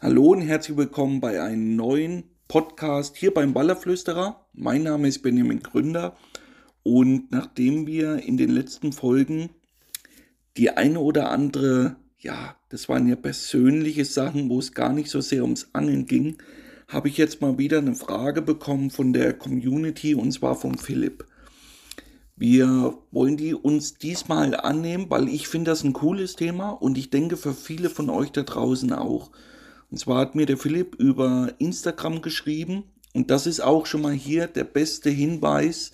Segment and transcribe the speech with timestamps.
[0.00, 4.46] Hallo und herzlich willkommen bei einem neuen Podcast hier beim Ballerflüsterer.
[4.52, 6.14] Mein Name ist Benjamin Gründer
[6.84, 9.50] und nachdem wir in den letzten Folgen
[10.56, 15.20] die eine oder andere, ja, das waren ja persönliche Sachen, wo es gar nicht so
[15.20, 16.38] sehr ums Angeln ging,
[16.86, 21.26] habe ich jetzt mal wieder eine Frage bekommen von der Community und zwar von Philipp.
[22.36, 27.10] Wir wollen die uns diesmal annehmen, weil ich finde das ein cooles Thema und ich
[27.10, 29.32] denke für viele von euch da draußen auch.
[29.90, 34.12] Und zwar hat mir der Philipp über Instagram geschrieben und das ist auch schon mal
[34.12, 35.92] hier der beste Hinweis.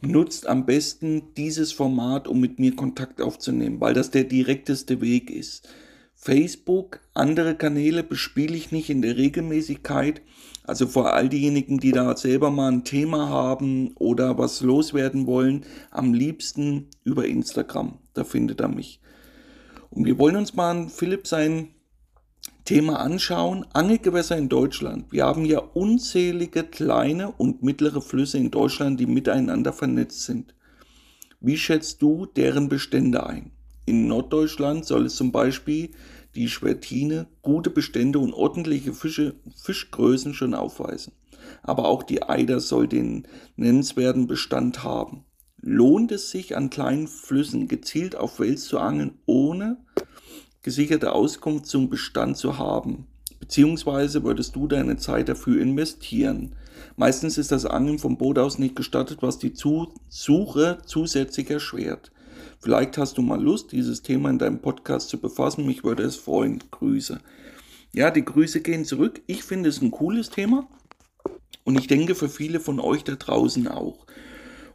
[0.00, 5.30] Nutzt am besten dieses Format, um mit mir Kontakt aufzunehmen, weil das der direkteste Weg
[5.30, 5.68] ist.
[6.14, 10.22] Facebook, andere Kanäle bespiele ich nicht in der Regelmäßigkeit.
[10.64, 15.64] Also vor all diejenigen, die da selber mal ein Thema haben oder was loswerden wollen,
[15.90, 17.98] am liebsten über Instagram.
[18.14, 19.00] Da findet er mich.
[19.90, 21.68] Und wir wollen uns mal Philipp sein
[22.66, 23.64] Thema anschauen.
[23.72, 25.12] Angelgewässer in Deutschland.
[25.12, 30.52] Wir haben ja unzählige kleine und mittlere Flüsse in Deutschland, die miteinander vernetzt sind.
[31.40, 33.52] Wie schätzt du deren Bestände ein?
[33.86, 35.90] In Norddeutschland soll es zum Beispiel
[36.34, 41.12] die Schwertine gute Bestände und ordentliche Fische, Fischgrößen schon aufweisen.
[41.62, 45.24] Aber auch die Eider soll den nennenswerten Bestand haben.
[45.60, 49.78] Lohnt es sich an kleinen Flüssen gezielt auf Wels zu angeln, ohne
[50.66, 53.06] gesicherte Auskunft zum Bestand zu haben.
[53.38, 56.56] Beziehungsweise würdest du deine Zeit dafür investieren.
[56.96, 62.10] Meistens ist das Angeln vom Boot aus nicht gestattet, was die Suche zusätzlich erschwert.
[62.58, 65.66] Vielleicht hast du mal Lust, dieses Thema in deinem Podcast zu befassen.
[65.66, 66.58] Mich würde es freuen.
[66.72, 67.20] Grüße.
[67.92, 69.22] Ja, die Grüße gehen zurück.
[69.28, 70.66] Ich finde es ein cooles Thema.
[71.62, 74.04] Und ich denke für viele von euch da draußen auch.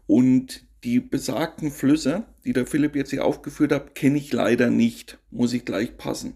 [0.08, 5.20] Und die besagten Flüsse, die der Philipp jetzt hier aufgeführt hat, kenne ich leider nicht,
[5.30, 6.34] muss ich gleich passen.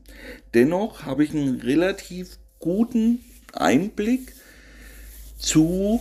[0.53, 3.19] Dennoch habe ich einen relativ guten
[3.53, 4.33] Einblick
[5.37, 5.99] zu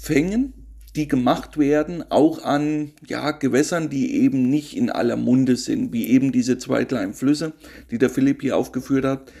[0.00, 0.52] Fängen,
[0.96, 6.08] die gemacht werden, auch an ja, Gewässern, die eben nicht in aller Munde sind, wie
[6.08, 7.54] eben diese zwei kleinen Flüsse,
[7.90, 9.32] die der Philipp hier aufgeführt hat.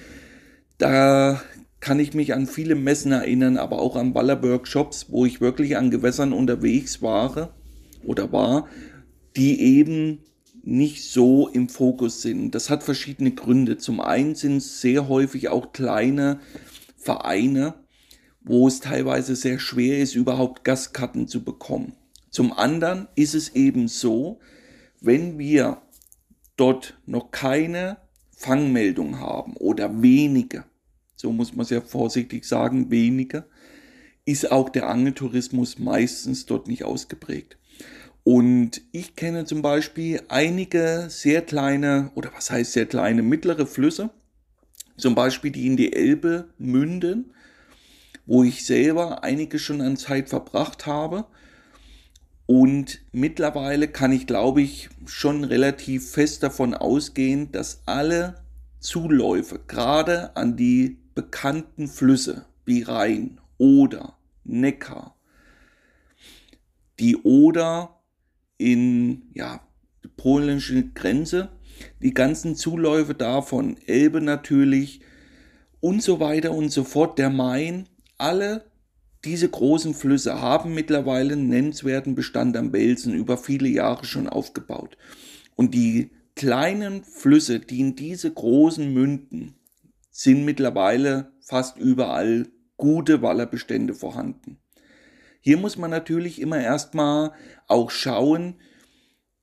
[0.78, 1.42] Da
[1.80, 5.90] kann ich mich an viele Messen erinnern, aber auch an Ballerberg-Shops, wo ich wirklich an
[5.90, 7.52] Gewässern unterwegs war
[8.04, 8.68] oder war,
[9.36, 10.18] die eben
[10.62, 12.54] nicht so im Fokus sind.
[12.54, 13.78] Das hat verschiedene Gründe.
[13.78, 16.40] Zum einen sind es sehr häufig auch kleine
[16.96, 17.74] Vereine,
[18.42, 21.94] wo es teilweise sehr schwer ist, überhaupt Gastkarten zu bekommen.
[22.30, 24.40] Zum anderen ist es eben so,
[25.00, 25.82] wenn wir
[26.56, 27.98] dort noch keine
[28.30, 30.64] Fangmeldung haben oder wenige,
[31.14, 33.44] so muss man sehr vorsichtig sagen, wenige,
[34.24, 37.58] ist auch der Angeltourismus meistens dort nicht ausgeprägt.
[38.24, 44.10] Und ich kenne zum Beispiel einige sehr kleine, oder was heißt sehr kleine, mittlere Flüsse,
[44.96, 47.32] zum Beispiel die in die Elbe münden,
[48.26, 51.26] wo ich selber einige schon an Zeit verbracht habe.
[52.46, 58.42] Und mittlerweile kann ich, glaube ich, schon relativ fest davon ausgehen, dass alle
[58.78, 65.16] Zuläufe, gerade an die bekannten Flüsse wie Rhein, Oder, Neckar,
[66.98, 68.01] die Oder
[68.62, 69.60] in ja,
[70.04, 71.50] die polnische Grenze,
[72.00, 75.00] die ganzen Zuläufe davon, Elbe natürlich
[75.80, 78.64] und so weiter und so fort, der Main, alle
[79.24, 84.96] diese großen Flüsse haben mittlerweile einen nennenswerten Bestand am Belsen über viele Jahre schon aufgebaut.
[85.54, 89.54] Und die kleinen Flüsse, die in diese großen münden,
[90.10, 94.58] sind mittlerweile fast überall gute Wallerbestände vorhanden.
[95.42, 97.32] Hier muss man natürlich immer erstmal
[97.66, 98.54] auch schauen,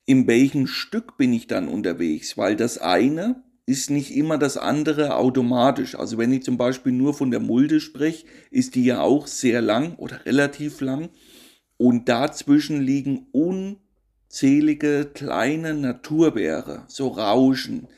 [0.06, 5.16] in welchem Stück bin ich dann unterwegs, weil das eine ist nicht immer das andere
[5.16, 5.94] automatisch.
[5.96, 9.62] Also wenn ich zum Beispiel nur von der Mulde spreche, ist die ja auch sehr
[9.62, 11.10] lang oder relativ lang
[11.78, 17.90] und dazwischen liegen unzählige kleine Naturbeere, so Rauschen,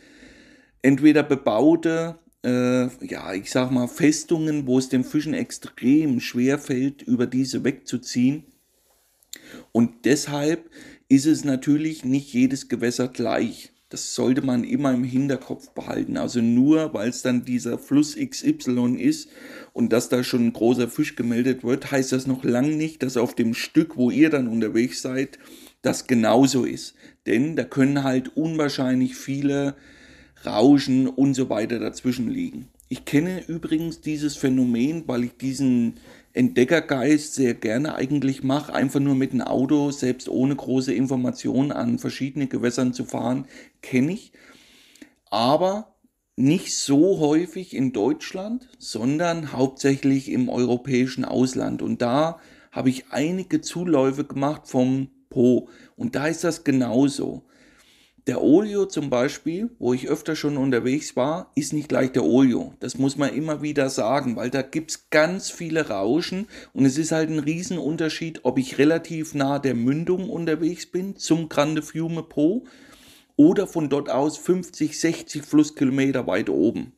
[0.82, 7.02] entweder bebaute äh, ja, ich sag mal, Festungen, wo es den Fischen extrem schwer fällt,
[7.02, 8.44] über diese wegzuziehen.
[9.72, 10.70] Und deshalb
[11.08, 13.72] ist es natürlich nicht jedes Gewässer gleich.
[13.90, 16.16] Das sollte man immer im Hinterkopf behalten.
[16.16, 19.30] Also nur weil es dann dieser Fluss XY ist
[19.74, 23.18] und dass da schon ein großer Fisch gemeldet wird, heißt das noch lange nicht, dass
[23.18, 25.38] auf dem Stück, wo ihr dann unterwegs seid,
[25.82, 26.96] das genauso ist.
[27.26, 29.76] Denn da können halt unwahrscheinlich viele
[30.46, 32.68] Rauschen und so weiter dazwischen liegen.
[32.90, 35.96] Ich kenne übrigens dieses Phänomen, weil ich diesen
[36.34, 42.00] Entdeckergeist sehr gerne eigentlich mache, einfach nur mit dem Auto, selbst ohne große Informationen an
[42.00, 43.46] verschiedene Gewässern zu fahren,
[43.82, 44.34] kenne ich.
[45.30, 45.96] Aber
[46.36, 51.82] nicht so häufig in Deutschland, sondern hauptsächlich im europäischen Ausland.
[51.82, 52.40] Und da
[52.72, 55.70] habe ich einige Zuläufe gemacht vom Po.
[55.96, 57.44] Und da ist das genauso.
[58.28, 62.76] Der Olio zum Beispiel, wo ich öfter schon unterwegs war, ist nicht gleich der Olio.
[62.80, 67.00] Das muss man immer wieder sagen, weil da gibt es ganz viele Rauschen und es
[67.00, 72.22] ist halt ein Riesenunterschied, ob ich relativ nah der Mündung unterwegs bin zum Grande Fiume
[72.22, 72.64] Po
[73.38, 76.94] oder von dort aus 50, 60 Flusskilometer weit oben.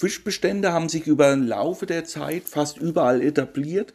[0.00, 3.94] Fischbestände haben sich über den Laufe der Zeit fast überall etabliert,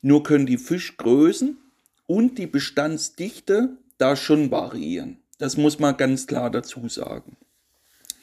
[0.00, 1.58] nur können die Fischgrößen
[2.06, 5.21] und die Bestandsdichte da schon variieren.
[5.42, 7.36] Das muss man ganz klar dazu sagen.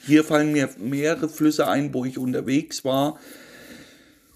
[0.05, 3.19] Hier fallen mir mehrere Flüsse ein, wo ich unterwegs war,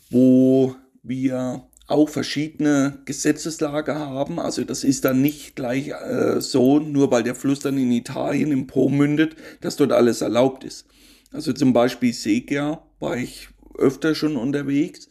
[0.10, 4.38] wo wir auch verschiedene Gesetzeslage haben.
[4.38, 8.52] Also das ist dann nicht gleich äh, so, nur weil der Fluss dann in Italien
[8.52, 10.86] im Po mündet, dass dort alles erlaubt ist.
[11.32, 13.48] Also zum Beispiel Segia war ich
[13.78, 15.08] öfter schon unterwegs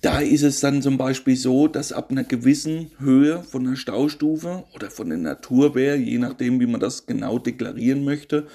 [0.00, 4.64] da ist es dann zum Beispiel so, dass ab einer gewissen Höhe von der Staustufe
[4.74, 8.46] oder von der Naturwehr, je nachdem, wie man das genau deklarieren möchte,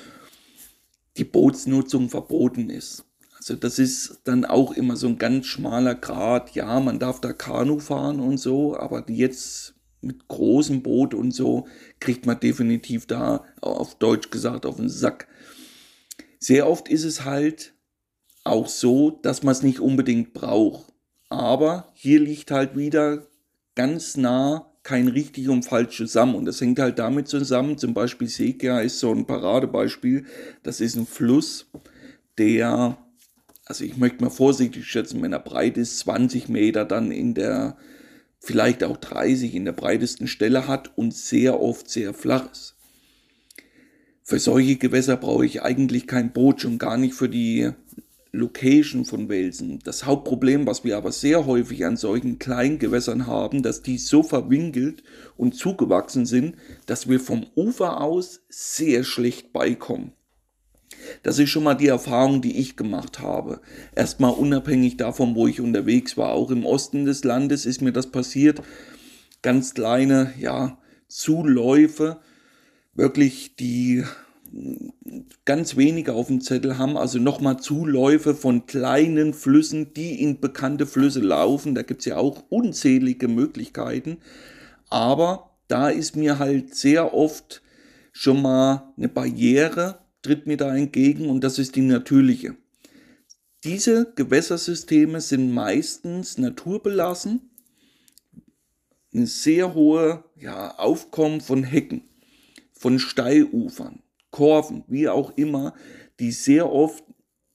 [1.18, 3.06] die Bootsnutzung verboten ist.
[3.38, 6.54] Also das ist dann auch immer so ein ganz schmaler Grad.
[6.54, 11.68] Ja, man darf da Kanu fahren und so, aber jetzt mit großem Boot und so
[12.00, 15.28] kriegt man definitiv da auf Deutsch gesagt auf den Sack.
[16.40, 17.74] Sehr oft ist es halt
[18.44, 20.91] auch so, dass man es nicht unbedingt braucht.
[21.32, 23.26] Aber hier liegt halt wieder
[23.74, 26.36] ganz nah kein richtig und falsch zusammen.
[26.36, 30.26] Und das hängt halt damit zusammen, zum Beispiel Sekia ist so ein Paradebeispiel.
[30.62, 31.68] Das ist ein Fluss,
[32.38, 32.98] der,
[33.66, 37.78] also ich möchte mal vorsichtig schätzen, wenn er breit ist, 20 Meter dann in der,
[38.38, 42.76] vielleicht auch 30 in der breitesten Stelle hat und sehr oft sehr flach ist.
[44.22, 47.72] Für solche Gewässer brauche ich eigentlich kein Boot, schon gar nicht für die
[48.34, 49.80] Location von Welsen.
[49.84, 54.24] Das Hauptproblem, was wir aber sehr häufig an solchen kleinen Gewässern haben, dass die so
[54.24, 55.04] verwinkelt
[55.36, 56.56] und zugewachsen sind,
[56.86, 60.14] dass wir vom Ufer aus sehr schlecht beikommen.
[61.24, 63.60] Das ist schon mal die Erfahrung, die ich gemacht habe.
[63.96, 66.32] Erstmal unabhängig davon, wo ich unterwegs war.
[66.32, 68.62] Auch im Osten des Landes ist mir das passiert.
[69.42, 72.20] Ganz kleine, ja, Zuläufe.
[72.94, 74.04] Wirklich die
[75.46, 80.86] ganz wenige auf dem Zettel haben, also nochmal Zuläufe von kleinen Flüssen, die in bekannte
[80.86, 81.76] Flüsse laufen.
[81.76, 84.18] Da gibt es ja auch unzählige Möglichkeiten.
[84.90, 87.62] Aber da ist mir halt sehr oft
[88.12, 92.56] schon mal eine Barriere, tritt mir da entgegen und das ist die natürliche.
[93.64, 97.52] Diese Gewässersysteme sind meistens naturbelassen,
[99.14, 102.04] ein sehr hohe ja, Aufkommen von Hecken,
[102.74, 104.02] von Steilufern.
[104.32, 105.74] Kurven, wie auch immer,
[106.20, 107.04] die sehr oft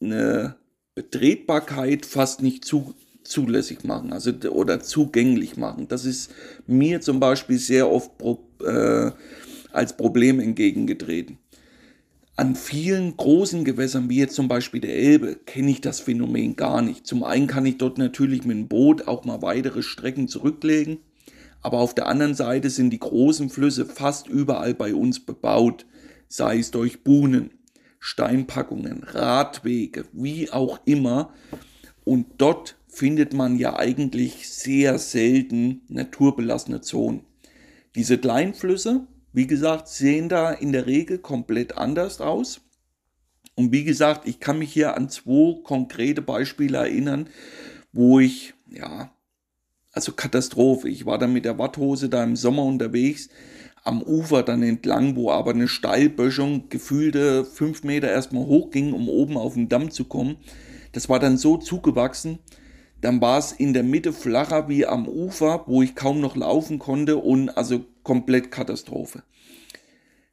[0.01, 0.57] eine
[0.95, 2.95] Betretbarkeit fast nicht zu,
[3.25, 5.89] zulässig machen, also oder zugänglich machen.
[5.89, 6.33] Das ist
[6.67, 9.11] mir zum Beispiel sehr oft pro, äh,
[9.73, 11.39] als Problem entgegengetreten.
[12.39, 16.83] An vielen großen Gewässern, wie jetzt zum Beispiel der Elbe, kenne ich das Phänomen gar
[16.83, 17.07] nicht.
[17.07, 20.99] Zum einen kann ich dort natürlich mit dem Boot auch mal weitere Strecken zurücklegen,
[21.63, 25.87] aber auf der anderen Seite sind die großen Flüsse fast überall bei uns bebaut
[26.29, 27.51] sei es durch Buhnen,
[27.99, 31.33] Steinpackungen, Radwege, wie auch immer.
[32.05, 37.23] Und dort findet man ja eigentlich sehr selten naturbelassene Zonen.
[37.95, 42.61] Diese Kleinflüsse, wie gesagt, sehen da in der Regel komplett anders aus.
[43.55, 47.29] Und wie gesagt, ich kann mich hier an zwei konkrete Beispiele erinnern,
[47.93, 49.11] wo ich, ja,
[49.93, 50.89] also Katastrophe.
[50.89, 53.31] Ich war da mit der Watthose da im Sommer unterwegs
[53.87, 59.37] am Ufer dann entlang, wo aber eine Steilböschung gefühlte fünf Meter erstmal hochging, um oben
[59.37, 60.37] auf den Damm zu kommen.
[60.93, 62.39] Das war dann so zugewachsen,
[63.01, 66.79] dann war es in der Mitte flacher wie am Ufer, wo ich kaum noch laufen
[66.79, 69.23] konnte und also komplett Katastrophe.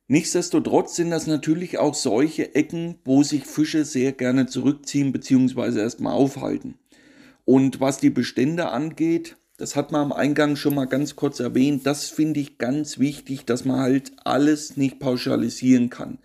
[0.08, 5.80] Nichtsdestotrotz sind das natürlich auch solche Ecken, wo sich Fische sehr gerne zurückziehen bzw.
[5.80, 6.76] erstmal aufhalten.
[7.46, 11.86] Und was die Bestände angeht, das hat man am Eingang schon mal ganz kurz erwähnt,
[11.86, 16.20] das finde ich ganz wichtig, dass man halt alles nicht pauschalisieren kann.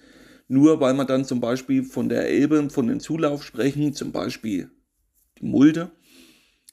[0.49, 4.71] Nur weil man dann zum Beispiel von der Elbe, von den Zulauf sprechen, zum Beispiel
[5.39, 5.91] die Mulde,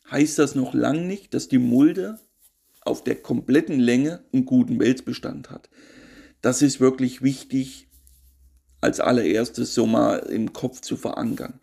[0.10, 2.20] heißt das noch lang nicht, dass die Mulde
[2.82, 5.70] auf der kompletten Länge einen guten Welsbestand hat.
[6.42, 7.88] Das ist wirklich wichtig,
[8.80, 11.60] als allererstes so mal im Kopf zu verankern.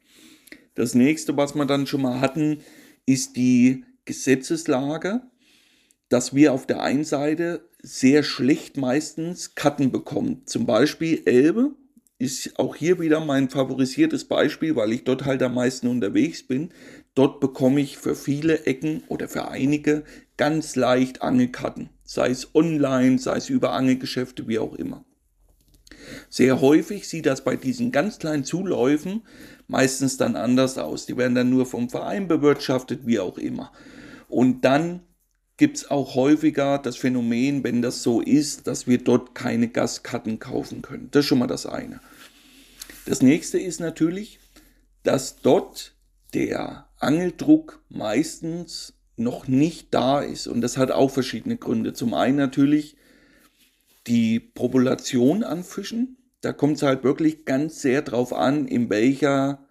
[0.75, 2.59] Das nächste, was wir dann schon mal hatten,
[3.07, 5.23] ist die Gesetzeslage,
[6.09, 10.42] dass wir auf der einen Seite sehr schlecht meistens Karten bekommen.
[10.47, 11.73] Zum Beispiel Elbe
[12.18, 16.68] ist auch hier wieder mein favorisiertes Beispiel, weil ich dort halt am meisten unterwegs bin.
[17.14, 20.04] Dort bekomme ich für viele Ecken oder für einige
[20.37, 21.90] ganz leicht Angelkarten.
[22.04, 25.04] Sei es online, sei es über Angelgeschäfte, wie auch immer.
[26.28, 29.23] Sehr häufig sieht das bei diesen ganz kleinen Zuläufen
[29.73, 31.07] meistens dann anders aus.
[31.07, 33.73] Die werden dann nur vom Verein bewirtschaftet, wie auch immer.
[34.29, 35.00] Und dann
[35.57, 40.38] gibt es auch häufiger das Phänomen, wenn das so ist, dass wir dort keine Gaskarten
[40.38, 41.09] kaufen können.
[41.11, 42.00] Das ist schon mal das eine.
[43.07, 44.38] Das nächste ist natürlich,
[45.05, 45.97] dass dort
[46.35, 50.47] der Angeldruck meistens noch nicht da ist.
[50.47, 51.95] Und das hat auch verschiedene Gründe.
[51.95, 52.97] Zum einen natürlich
[54.07, 56.19] die Population an Fischen.
[56.43, 59.62] Da kommt es halt wirklich ganz sehr drauf an, in welcher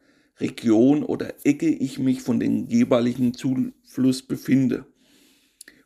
[0.42, 4.86] Region oder Ecke ich mich von dem jeweiligen Zufluss befinde.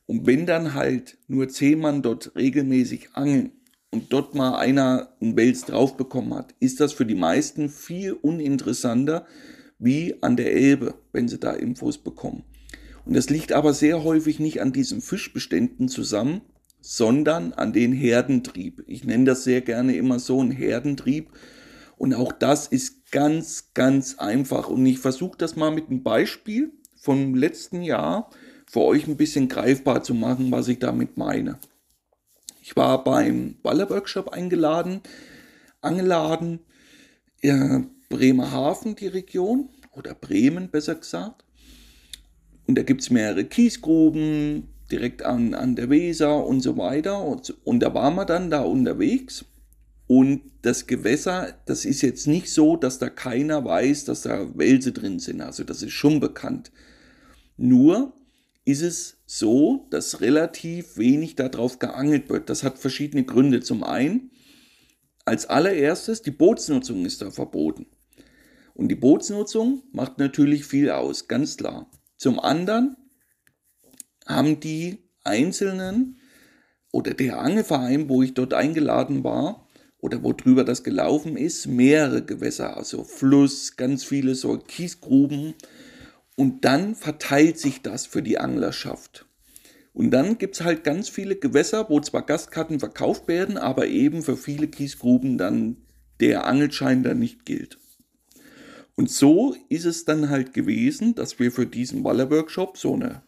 [0.07, 3.51] Und wenn dann halt nur zehn Mann dort regelmäßig angeln
[3.91, 8.13] und dort mal einer einen Wels drauf bekommen hat, ist das für die meisten viel
[8.13, 9.25] uninteressanter
[9.79, 12.43] wie an der Elbe, wenn sie da Infos bekommen.
[13.05, 16.41] Und das liegt aber sehr häufig nicht an diesen Fischbeständen zusammen,
[16.81, 18.83] sondern an den Herdentrieb.
[18.87, 21.29] Ich nenne das sehr gerne immer so ein Herdentrieb.
[21.97, 24.69] Und auch das ist ganz, ganz einfach.
[24.69, 28.29] Und ich versuche das mal mit einem Beispiel vom letzten Jahr
[28.67, 31.59] für euch ein bisschen greifbar zu machen, was ich damit meine.
[32.61, 35.01] Ich war beim Ballerworkshop eingeladen,
[35.81, 36.59] angeladen,
[37.41, 41.43] äh, Bremerhaven, die Region, oder Bremen besser gesagt.
[42.67, 47.21] Und da gibt es mehrere Kiesgruben, direkt an, an der Weser und so weiter.
[47.23, 49.45] Und, und da waren wir dann da unterwegs.
[50.07, 54.91] Und das Gewässer, das ist jetzt nicht so, dass da keiner weiß, dass da Wälse
[54.91, 55.41] drin sind.
[55.41, 56.71] Also das ist schon bekannt.
[57.57, 58.13] Nur
[58.65, 62.49] ist es so, dass relativ wenig darauf geangelt wird.
[62.49, 63.61] Das hat verschiedene Gründe.
[63.61, 64.31] Zum einen,
[65.23, 67.87] als allererstes, die Bootsnutzung ist da verboten.
[68.75, 71.89] Und die Bootsnutzung macht natürlich viel aus, ganz klar.
[72.17, 72.95] Zum anderen
[74.27, 76.19] haben die Einzelnen
[76.91, 79.64] oder der Angelverein, wo ich dort eingeladen war
[80.05, 85.55] oder wo drüber das gelaufen ist, mehrere Gewässer, also Fluss, ganz viele so Kiesgruben
[86.35, 89.25] und dann verteilt sich das für die Anglerschaft.
[89.93, 94.21] Und dann gibt es halt ganz viele Gewässer, wo zwar Gastkarten verkauft werden, aber eben
[94.21, 95.77] für viele Kiesgruben dann
[96.19, 97.79] der Angelschein dann nicht gilt.
[98.95, 103.23] Und so ist es dann halt gewesen, dass wir für diesen Waller-Workshop so eine,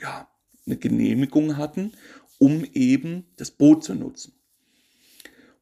[0.00, 0.26] ja,
[0.66, 1.92] eine Genehmigung hatten,
[2.38, 4.37] um eben das Boot zu nutzen.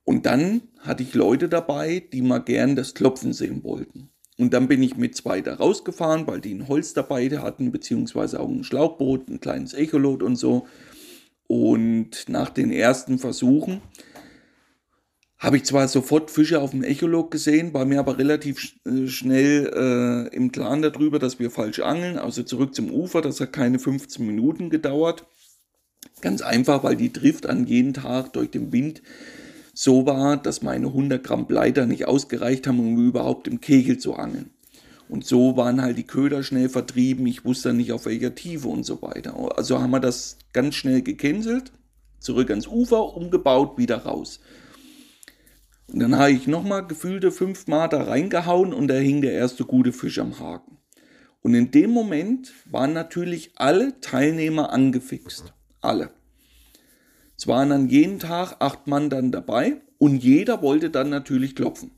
[0.07, 4.09] Und dann hatte ich Leute dabei, die mal gern das Klopfen sehen wollten.
[4.39, 8.39] Und dann bin ich mit zwei da rausgefahren, weil die ein Holz dabei hatten, beziehungsweise
[8.39, 10.69] auch ein Schlauchboot, ein kleines Echolot und so.
[11.49, 13.81] Und nach den ersten Versuchen
[15.39, 19.73] habe ich zwar sofort Fische auf dem Echolot gesehen, war mir aber relativ äh, schnell
[20.31, 22.17] äh, im Klaren darüber, dass wir falsch angeln.
[22.17, 25.27] Also zurück zum Ufer, das hat keine 15 Minuten gedauert.
[26.21, 29.03] Ganz einfach, weil die Drift an jeden Tag durch den Wind
[29.79, 34.15] so war, dass meine 100 Gramm Bleiter nicht ausgereicht haben, um überhaupt im Kegel zu
[34.15, 34.51] angeln.
[35.07, 38.85] Und so waren halt die Köder schnell vertrieben, ich wusste nicht auf welcher Tiefe und
[38.85, 39.37] so weiter.
[39.55, 41.73] Also haben wir das ganz schnell gecancelt,
[42.21, 44.41] zurück ans Ufer, umgebaut, wieder raus.
[45.89, 49.93] Und dann habe ich nochmal gefühlte fünfmal da reingehauen und da hing der erste gute
[49.93, 50.79] Fisch am Haken.
[51.43, 55.53] Und in dem Moment waren natürlich alle Teilnehmer angefixt.
[55.83, 56.11] Alle.
[57.37, 61.91] Es waren an jeden Tag acht Mann dann dabei und jeder wollte dann natürlich klopfen.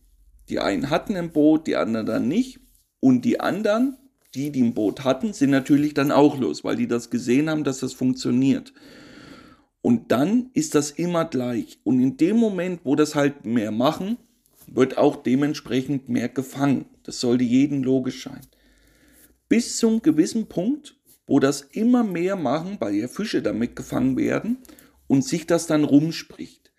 [0.48, 2.60] Die einen hatten ein Boot, die anderen dann nicht.
[3.00, 3.96] Und die anderen,
[4.34, 7.64] die, die ein Boot hatten, sind natürlich dann auch los, weil die das gesehen haben,
[7.64, 8.72] dass das funktioniert.
[9.82, 11.78] Und dann ist das immer gleich.
[11.84, 14.16] Und in dem Moment, wo das halt mehr machen,
[14.66, 16.86] wird auch dementsprechend mehr gefangen.
[17.04, 18.40] Das sollte jedem logisch sein.
[19.48, 24.58] Bis zum gewissen Punkt, wo das immer mehr machen, weil ja Fische damit gefangen werden
[25.08, 26.70] und sich das dann rumspricht.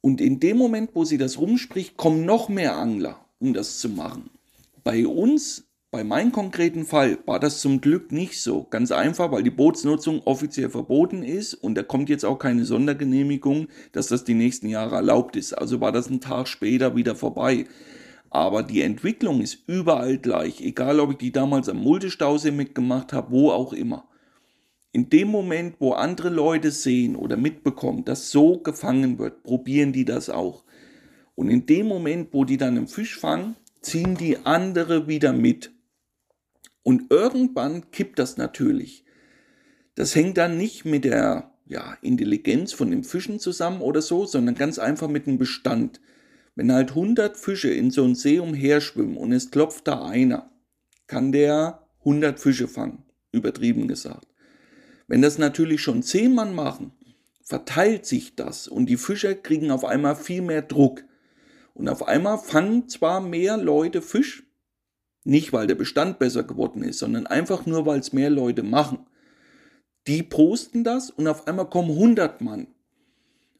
[0.00, 3.88] Und in dem Moment, wo sie das rumspricht, kommen noch mehr Angler, um das zu
[3.88, 4.30] machen.
[4.82, 8.64] Bei uns, bei meinem konkreten Fall, war das zum Glück nicht so.
[8.64, 13.68] Ganz einfach, weil die Bootsnutzung offiziell verboten ist und da kommt jetzt auch keine Sondergenehmigung,
[13.92, 15.52] dass das die nächsten Jahre erlaubt ist.
[15.52, 17.66] Also war das ein Tag später wieder vorbei.
[18.28, 23.30] Aber die Entwicklung ist überall gleich, egal ob ich die damals am Multistausee mitgemacht habe,
[23.30, 24.08] wo auch immer.
[24.92, 30.04] In dem Moment, wo andere Leute sehen oder mitbekommen, dass so gefangen wird, probieren die
[30.04, 30.64] das auch.
[31.34, 35.72] Und in dem Moment, wo die dann einen Fisch fangen, ziehen die andere wieder mit.
[36.82, 39.04] Und irgendwann kippt das natürlich.
[39.94, 44.54] Das hängt dann nicht mit der ja, Intelligenz von den Fischen zusammen oder so, sondern
[44.54, 46.00] ganz einfach mit dem Bestand.
[46.54, 50.50] Wenn halt 100 Fische in so einem See umherschwimmen und es klopft da einer,
[51.06, 54.26] kann der 100 Fische fangen, übertrieben gesagt.
[55.08, 56.92] Wenn das natürlich schon 10 Mann machen,
[57.42, 61.04] verteilt sich das und die Fischer kriegen auf einmal viel mehr Druck.
[61.74, 64.44] Und auf einmal fangen zwar mehr Leute Fisch,
[65.24, 69.06] nicht weil der Bestand besser geworden ist, sondern einfach nur, weil es mehr Leute machen.
[70.06, 72.66] Die posten das und auf einmal kommen 100 Mann.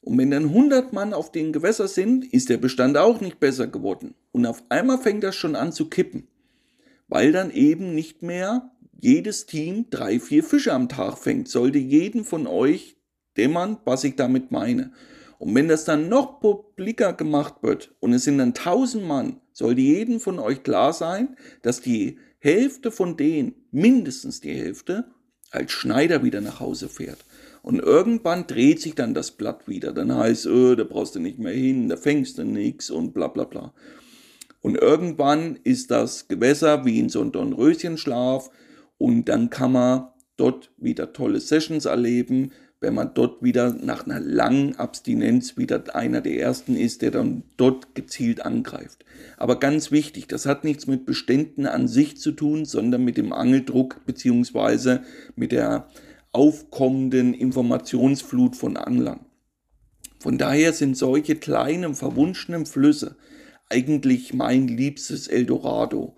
[0.01, 3.69] Und wenn dann 100 Mann auf den Gewässer sind, ist der Bestand auch nicht besser
[3.69, 4.15] geworden.
[4.33, 6.27] Und auf einmal fängt das schon an zu kippen.
[7.07, 8.72] Weil dann eben nicht mehr
[9.03, 11.49] jedes Team drei, vier Fische am Tag fängt.
[11.49, 12.97] Sollte jeden von euch
[13.37, 14.93] dämmern, was ich damit meine.
[15.39, 19.81] Und wenn das dann noch publiker gemacht wird und es sind dann 1000 Mann, sollte
[19.81, 25.07] jedem von euch klar sein, dass die Hälfte von denen, mindestens die Hälfte,
[25.51, 27.25] als Schneider wieder nach Hause fährt.
[27.63, 29.93] Und irgendwann dreht sich dann das Blatt wieder.
[29.93, 33.27] Dann heißt, oh, da brauchst du nicht mehr hin, da fängst du nichts und bla
[33.27, 33.75] bla bla.
[34.61, 38.49] Und irgendwann ist das Gewässer wie in so einem Dornröschenschlaf
[38.99, 44.19] und dann kann man dort wieder tolle Sessions erleben, wenn man dort wieder nach einer
[44.19, 49.05] langen Abstinenz wieder einer der ersten ist, der dann dort gezielt angreift.
[49.37, 53.33] Aber ganz wichtig, das hat nichts mit Beständen an sich zu tun, sondern mit dem
[53.33, 55.03] Angeldruck beziehungsweise
[55.37, 55.89] mit der
[56.33, 59.21] aufkommenden Informationsflut von Anglern.
[60.19, 63.17] Von daher sind solche kleinen, verwunschenen Flüsse
[63.69, 66.17] eigentlich mein liebstes Eldorado.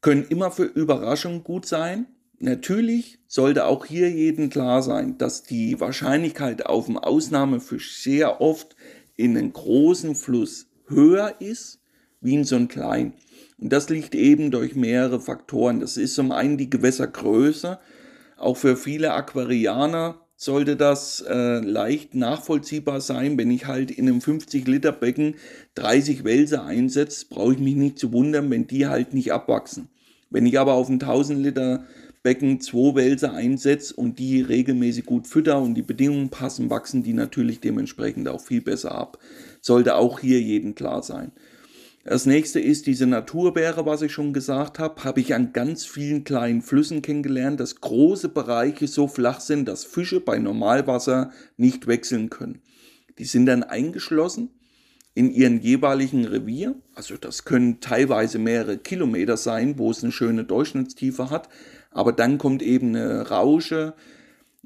[0.00, 2.06] Können immer für Überraschungen gut sein.
[2.38, 8.76] Natürlich sollte auch hier jedem klar sein, dass die Wahrscheinlichkeit auf dem Ausnahmefisch sehr oft
[9.16, 11.80] in einem großen Fluss höher ist
[12.20, 13.14] wie in so einem kleinen.
[13.58, 15.80] Und das liegt eben durch mehrere Faktoren.
[15.80, 17.80] Das ist zum einen die Gewässergröße,
[18.36, 23.36] auch für viele Aquarianer sollte das äh, leicht nachvollziehbar sein.
[23.36, 25.34] Wenn ich halt in einem 50-Liter-Becken
[25.74, 29.88] 30 Wälse einsetze, brauche ich mich nicht zu wundern, wenn die halt nicht abwachsen.
[30.30, 35.74] Wenn ich aber auf ein 1000-Liter-Becken zwei Wälse einsetze und die regelmäßig gut fütter und
[35.74, 39.18] die Bedingungen passen, wachsen die natürlich dementsprechend auch viel besser ab.
[39.60, 41.32] Sollte auch hier jedem klar sein.
[42.10, 46.24] Das nächste ist diese Naturbeere, was ich schon gesagt habe, habe ich an ganz vielen
[46.24, 52.30] kleinen Flüssen kennengelernt, dass große Bereiche so flach sind, dass Fische bei Normalwasser nicht wechseln
[52.30, 52.62] können.
[53.18, 54.48] Die sind dann eingeschlossen
[55.14, 56.76] in ihren jeweiligen Revier.
[56.94, 61.50] Also das können teilweise mehrere Kilometer sein, wo es eine schöne Durchschnittstiefe hat.
[61.90, 63.92] Aber dann kommt eben eine Rausche,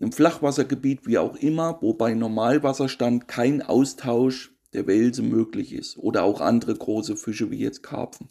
[0.01, 5.99] ein Flachwassergebiet, wie auch immer, wo bei Normalwasserstand kein Austausch der Welse möglich ist.
[5.99, 8.29] Oder auch andere große Fische wie jetzt Karpfen.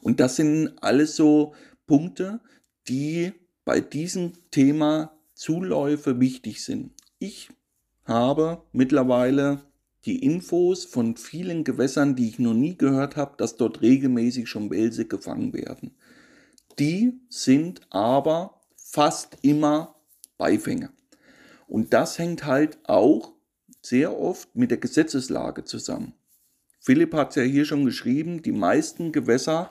[0.00, 1.54] Und das sind alles so
[1.86, 2.40] Punkte,
[2.88, 3.32] die
[3.64, 6.92] bei diesem Thema Zuläufe wichtig sind.
[7.18, 7.50] Ich
[8.04, 9.60] habe mittlerweile
[10.04, 14.70] die Infos von vielen Gewässern, die ich noch nie gehört habe, dass dort regelmäßig schon
[14.70, 15.94] Welse gefangen werden.
[16.78, 19.96] Die sind aber fast immer
[20.38, 20.90] Beifänge.
[21.66, 23.34] Und das hängt halt auch
[23.88, 26.14] sehr oft mit der Gesetzeslage zusammen.
[26.80, 29.70] Philipp hat es ja hier schon geschrieben, die meisten Gewässer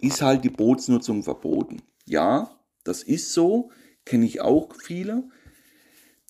[0.00, 1.82] ist halt die Bootsnutzung verboten.
[2.04, 3.70] Ja, das ist so,
[4.04, 5.24] kenne ich auch viele.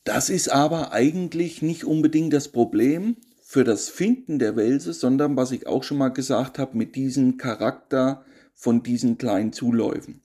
[0.04, 5.52] Das ist aber eigentlich nicht unbedingt das Problem für das Finden der Welse, sondern was
[5.52, 10.22] ich auch schon mal gesagt habe, mit diesem Charakter von diesen kleinen Zuläufen.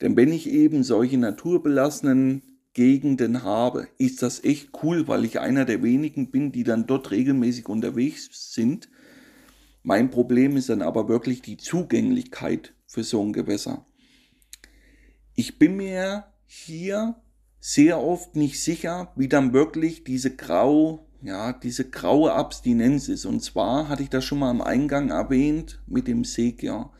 [0.00, 2.42] Denn wenn ich eben solche naturbelassenen
[2.74, 7.10] Gegenden habe, ist das echt cool, weil ich einer der wenigen bin, die dann dort
[7.10, 8.88] regelmäßig unterwegs sind.
[9.82, 13.84] Mein Problem ist dann aber wirklich die Zugänglichkeit für so ein Gewässer.
[15.34, 17.16] Ich bin mir hier
[17.60, 23.24] sehr oft nicht sicher, wie dann wirklich diese grau, ja, diese graue Abstinenz ist.
[23.24, 26.90] Und zwar hatte ich das schon mal am Eingang erwähnt mit dem Segia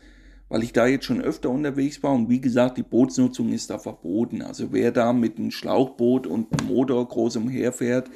[0.52, 3.78] weil ich da jetzt schon öfter unterwegs war und wie gesagt, die Bootsnutzung ist da
[3.78, 4.42] verboten.
[4.42, 8.10] Also wer da mit einem Schlauchboot und einem Motor groß umherfährt,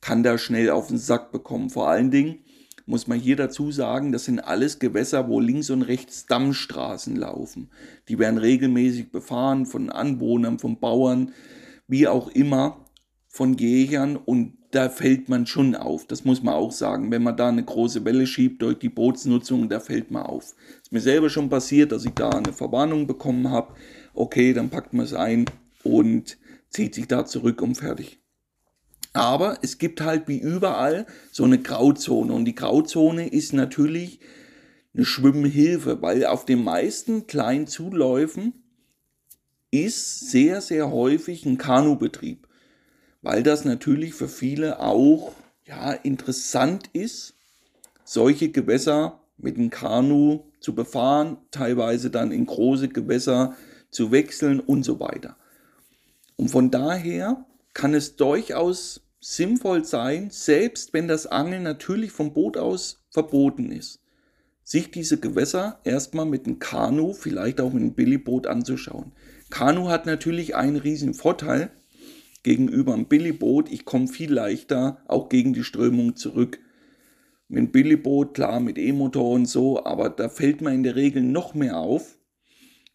[0.00, 1.68] kann da schnell auf den Sack bekommen.
[1.68, 2.44] Vor allen Dingen
[2.86, 7.70] muss man hier dazu sagen, das sind alles Gewässer, wo links und rechts Dammstraßen laufen.
[8.06, 11.32] Die werden regelmäßig befahren von Anwohnern, von Bauern,
[11.88, 12.84] wie auch immer,
[13.26, 16.06] von Gehern und da fällt man schon auf.
[16.06, 17.10] Das muss man auch sagen.
[17.10, 20.54] Wenn man da eine große Welle schiebt durch die Bootsnutzung, da fällt man auf.
[20.82, 23.74] Ist mir selber schon passiert, dass ich da eine Verwarnung bekommen habe.
[24.14, 25.46] Okay, dann packt man es ein
[25.82, 28.20] und zieht sich da zurück und fertig.
[29.12, 32.32] Aber es gibt halt wie überall so eine Grauzone.
[32.32, 34.20] Und die Grauzone ist natürlich
[34.94, 38.54] eine Schwimmhilfe, weil auf den meisten kleinen Zuläufen
[39.72, 42.46] ist sehr, sehr häufig ein Kanubetrieb
[43.22, 45.32] weil das natürlich für viele auch
[45.66, 47.34] ja, interessant ist,
[48.04, 53.54] solche Gewässer mit dem Kanu zu befahren, teilweise dann in große Gewässer
[53.90, 55.36] zu wechseln und so weiter.
[56.36, 62.56] Und von daher kann es durchaus sinnvoll sein, selbst wenn das Angeln natürlich vom Boot
[62.56, 64.00] aus verboten ist,
[64.64, 69.12] sich diese Gewässer erstmal mit einem Kanu, vielleicht auch mit einem Billigboot anzuschauen.
[69.50, 71.70] Kanu hat natürlich einen riesen Vorteil
[72.42, 73.70] gegenüber einem Billigboot.
[73.70, 76.58] Ich komme viel leichter auch gegen die Strömung zurück.
[77.48, 81.22] Mit einem Billigboot, klar, mit E-Motor und so, aber da fällt mir in der Regel
[81.22, 82.18] noch mehr auf,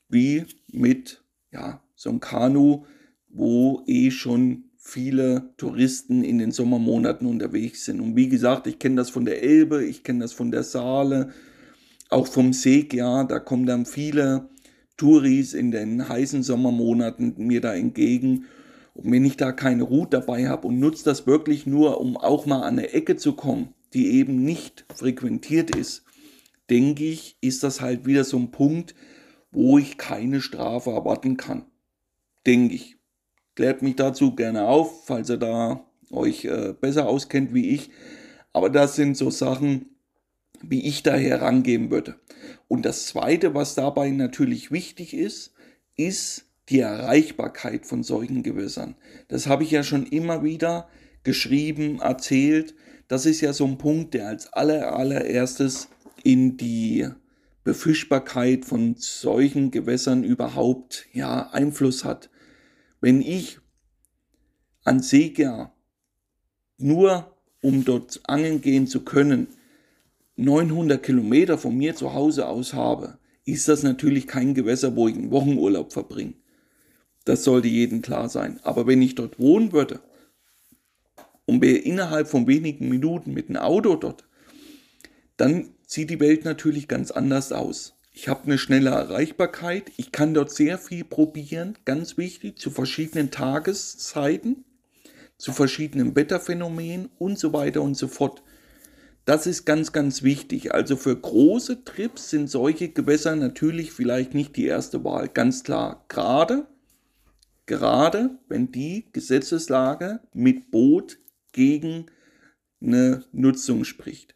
[0.08, 2.86] wie mit ja, so einem Kanu,
[3.30, 8.00] wo eh schon viele Touristen in den Sommermonaten unterwegs sind.
[8.00, 11.32] Und wie gesagt, ich kenne das von der Elbe, ich kenne das von der Saale,
[12.10, 14.50] auch vom Seg, ja, da kommen dann viele
[14.96, 18.46] Touris in den heißen Sommermonaten mir da entgegen.
[18.96, 22.46] Und wenn ich da keine Route dabei habe und nutze das wirklich nur, um auch
[22.46, 26.06] mal an eine Ecke zu kommen, die eben nicht frequentiert ist,
[26.70, 28.96] denke ich, ist das halt wieder so ein Punkt,
[29.52, 31.66] wo ich keine Strafe erwarten kann.
[32.46, 32.98] Denke ich.
[33.56, 37.90] Klärt mich dazu gerne auf, falls ihr da euch äh, besser auskennt wie ich.
[38.54, 39.98] Aber das sind so Sachen,
[40.62, 42.16] wie ich da herangehen würde.
[42.70, 45.54] Und das Zweite, was dabei natürlich wichtig ist,
[45.98, 48.96] ist die Erreichbarkeit von solchen Gewässern.
[49.28, 50.88] Das habe ich ja schon immer wieder
[51.24, 52.74] geschrieben, erzählt.
[53.08, 55.90] Das ist ja so ein Punkt, der als aller, allererstes
[56.24, 57.08] in die
[57.64, 62.30] Befischbarkeit von solchen Gewässern überhaupt ja, Einfluss hat.
[63.02, 63.60] Wenn ich
[64.84, 65.74] an Seger
[66.78, 69.48] nur um dort angeln gehen zu können,
[70.36, 75.16] 900 Kilometer von mir zu Hause aus habe, ist das natürlich kein Gewässer, wo ich
[75.16, 76.34] einen Wochenurlaub verbringe.
[77.26, 78.60] Das sollte jedem klar sein.
[78.64, 80.00] Aber wenn ich dort wohnen würde
[81.46, 84.26] und wäre innerhalb von wenigen Minuten mit einem Auto dort,
[85.38, 87.96] dann sieht die Welt natürlich ganz anders aus.
[88.14, 93.30] Ich habe eine schnelle Erreichbarkeit, ich kann dort sehr viel probieren, ganz wichtig, zu verschiedenen
[93.30, 94.64] Tageszeiten,
[95.38, 98.42] zu verschiedenen Wetterphänomenen und so weiter und so fort.
[99.26, 100.74] Das ist ganz, ganz wichtig.
[100.74, 105.28] Also für große Trips sind solche Gewässer natürlich vielleicht nicht die erste Wahl.
[105.28, 106.06] Ganz klar.
[106.08, 106.68] Gerade,
[107.66, 111.18] gerade wenn die Gesetzeslage mit Boot
[111.52, 112.08] gegen
[112.82, 114.36] eine Nutzung spricht.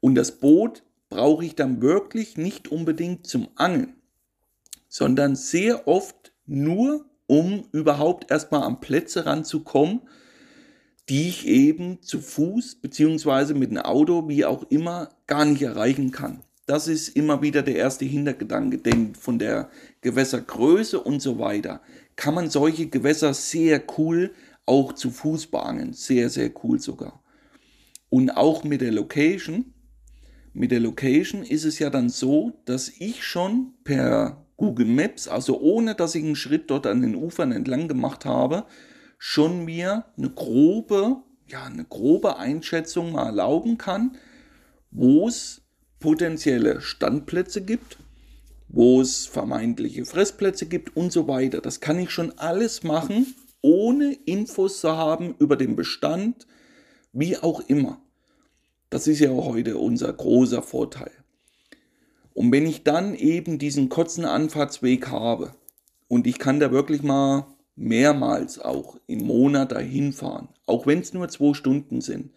[0.00, 3.94] Und das Boot brauche ich dann wirklich nicht unbedingt zum Angeln,
[4.88, 10.00] sondern sehr oft nur, um überhaupt erstmal an Plätze ranzukommen,
[11.08, 16.12] die ich eben zu Fuß beziehungsweise mit einem Auto, wie auch immer, gar nicht erreichen
[16.12, 16.44] kann.
[16.70, 19.70] Das ist immer wieder der erste Hintergedanke, denn von der
[20.02, 21.80] Gewässergröße und so weiter
[22.14, 24.30] kann man solche Gewässer sehr cool
[24.66, 25.94] auch zu Fuß beangeln.
[25.94, 27.24] Sehr, sehr cool sogar.
[28.08, 29.74] Und auch mit der Location.
[30.52, 35.58] Mit der Location ist es ja dann so, dass ich schon per Google Maps, also
[35.58, 38.64] ohne dass ich einen Schritt dort an den Ufern entlang gemacht habe,
[39.18, 41.16] schon mir eine grobe,
[41.48, 44.16] ja, eine grobe Einschätzung mal erlauben kann,
[44.92, 45.62] wo es
[46.00, 47.98] potenzielle Standplätze gibt,
[48.68, 51.60] wo es vermeintliche Fressplätze gibt und so weiter.
[51.60, 56.46] Das kann ich schon alles machen, ohne Infos zu haben über den Bestand,
[57.12, 58.00] wie auch immer.
[58.88, 61.12] Das ist ja heute unser großer Vorteil.
[62.32, 65.54] Und wenn ich dann eben diesen kurzen Anfahrtsweg habe
[66.08, 71.12] und ich kann da wirklich mal mehrmals auch im Monat dahin fahren, auch wenn es
[71.12, 72.32] nur zwei Stunden sind,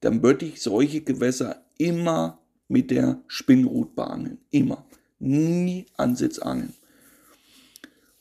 [0.00, 4.38] dann würde ich solche Gewässer immer mit der Spinnrut beangeln.
[4.50, 4.84] Immer.
[5.18, 6.74] Nie Ansitzangeln.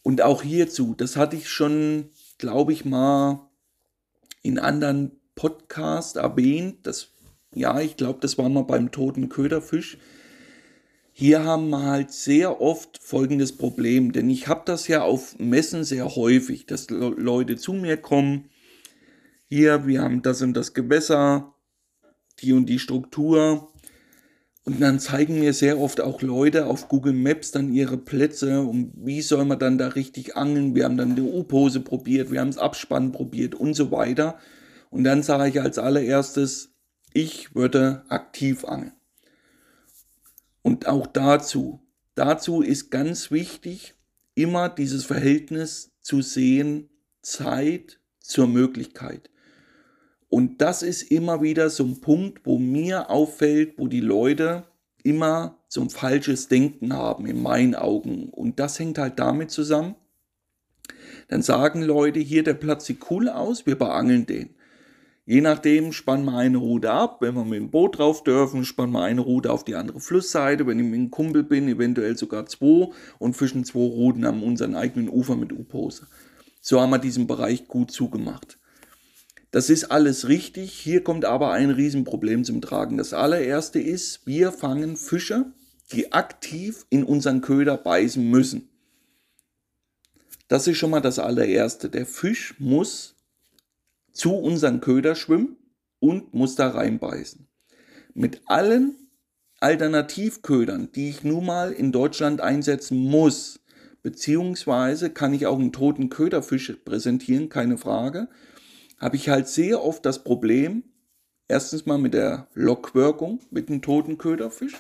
[0.02, 3.50] Und auch hierzu, das hatte ich schon, glaube ich, mal
[4.42, 6.86] in anderen Podcasts erwähnt.
[6.86, 7.10] Das,
[7.54, 9.98] ja, ich glaube, das war mal beim toten Köderfisch.
[11.14, 15.84] Hier haben wir halt sehr oft folgendes Problem, denn ich habe das ja auf Messen
[15.84, 18.50] sehr häufig, dass Leute zu mir kommen,
[19.48, 21.54] hier, wir haben das und das Gewässer,
[22.40, 23.72] die und die Struktur.
[24.66, 28.94] Und dann zeigen mir sehr oft auch Leute auf Google Maps dann ihre Plätze und
[28.96, 30.74] wie soll man dann da richtig angeln.
[30.74, 34.40] Wir haben dann die U-Pose probiert, wir haben das Abspannen probiert und so weiter.
[34.90, 36.72] Und dann sage ich als allererstes,
[37.14, 38.94] ich würde aktiv angeln.
[40.62, 41.82] Und auch dazu,
[42.16, 43.96] dazu ist ganz wichtig,
[44.34, 46.90] immer dieses Verhältnis zu sehen,
[47.22, 49.30] Zeit zur Möglichkeit.
[50.34, 54.64] Und das ist immer wieder so ein Punkt, wo mir auffällt, wo die Leute
[55.04, 58.30] immer so ein falsches Denken haben, in meinen Augen.
[58.30, 59.94] Und das hängt halt damit zusammen.
[61.28, 64.56] Dann sagen Leute, hier der Platz sieht cool aus, wir beangeln den.
[65.28, 67.22] Je nachdem spannen wir eine Route ab.
[67.22, 70.66] Wenn wir mit dem Boot drauf dürfen, spannen wir eine Route auf die andere Flussseite.
[70.66, 74.74] Wenn ich mit einem Kumpel bin, eventuell sogar zwei und fischen zwei Routen an unseren
[74.74, 76.08] eigenen Ufer mit U-Pose.
[76.60, 78.58] So haben wir diesen Bereich gut zugemacht.
[79.54, 80.74] Das ist alles richtig.
[80.74, 82.98] Hier kommt aber ein Riesenproblem zum Tragen.
[82.98, 85.46] Das allererste ist, wir fangen Fische,
[85.92, 88.68] die aktiv in unseren Köder beißen müssen.
[90.48, 91.88] Das ist schon mal das allererste.
[91.90, 93.16] Der Fisch muss
[94.12, 95.56] zu unseren Köder schwimmen
[96.00, 97.48] und muss da reinbeißen.
[98.16, 98.96] Mit allen
[99.60, 103.60] Alternativködern, die ich nun mal in Deutschland einsetzen muss,
[104.02, 108.30] beziehungsweise kann ich auch einen toten Köderfisch präsentieren, keine Frage,
[109.04, 110.84] habe ich halt sehr oft das Problem,
[111.50, 114.76] erstens mal mit der Lockwirkung mit einem toten Köderfisch.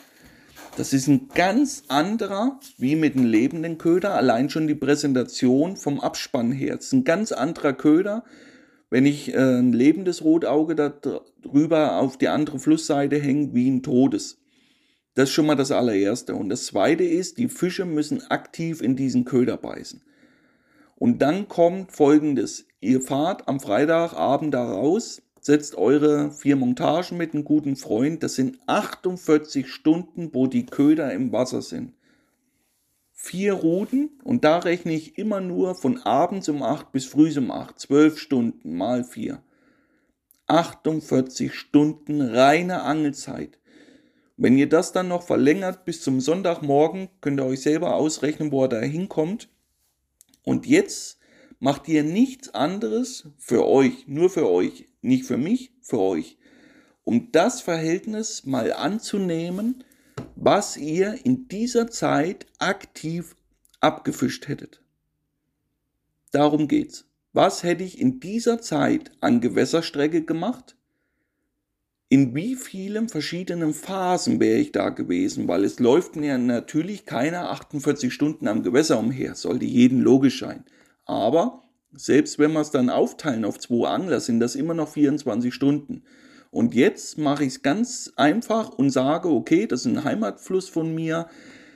[0.78, 4.16] Das ist ein ganz anderer wie mit einem lebenden Köder.
[4.16, 6.78] Allein schon die Präsentation vom Abspann her.
[6.78, 8.24] Das ist ein ganz anderer Köder.
[8.90, 10.94] Wenn ich äh, ein lebendes Rotauge da
[11.42, 14.40] drüber auf die andere Flussseite hänge, wie ein totes.
[15.16, 16.34] Das ist schon mal das allererste.
[16.34, 20.02] Und das zweite ist, die Fische müssen aktiv in diesen Köder beißen.
[20.96, 22.66] Und dann kommt folgendes.
[22.84, 28.22] Ihr fahrt am Freitagabend da raus, setzt eure vier Montagen mit einem guten Freund.
[28.24, 31.94] Das sind 48 Stunden, wo die Köder im Wasser sind.
[33.14, 37.52] Vier Routen und da rechne ich immer nur von abends um 8 bis früh um
[37.52, 37.80] 8.
[37.80, 39.42] 12 Stunden mal vier.
[40.48, 43.60] 48 Stunden reine Angelzeit.
[44.36, 48.64] Wenn ihr das dann noch verlängert bis zum Sonntagmorgen, könnt ihr euch selber ausrechnen, wo
[48.64, 49.48] er da hinkommt.
[50.44, 51.23] Und jetzt
[51.64, 56.38] macht ihr nichts anderes für euch, nur für euch, nicht für mich, für euch,
[57.06, 59.86] um das Verhältnis mal anzunehmen,
[60.36, 63.38] was ihr in dieser Zeit aktiv
[63.80, 64.82] abgefischt hättet.
[66.32, 67.06] Darum geht's.
[67.32, 70.76] Was hätte ich in dieser Zeit an Gewässerstrecke gemacht?
[72.10, 75.48] In wie vielen verschiedenen Phasen wäre ich da gewesen?
[75.48, 80.66] Weil es läuft mir natürlich keiner 48 Stunden am Gewässer umher, sollte jeden logisch sein.
[81.06, 81.62] Aber
[81.92, 86.04] selbst wenn wir es dann aufteilen auf zwei Angler, sind das immer noch 24 Stunden.
[86.50, 90.94] Und jetzt mache ich es ganz einfach und sage, okay, das ist ein Heimatfluss von
[90.94, 91.28] mir,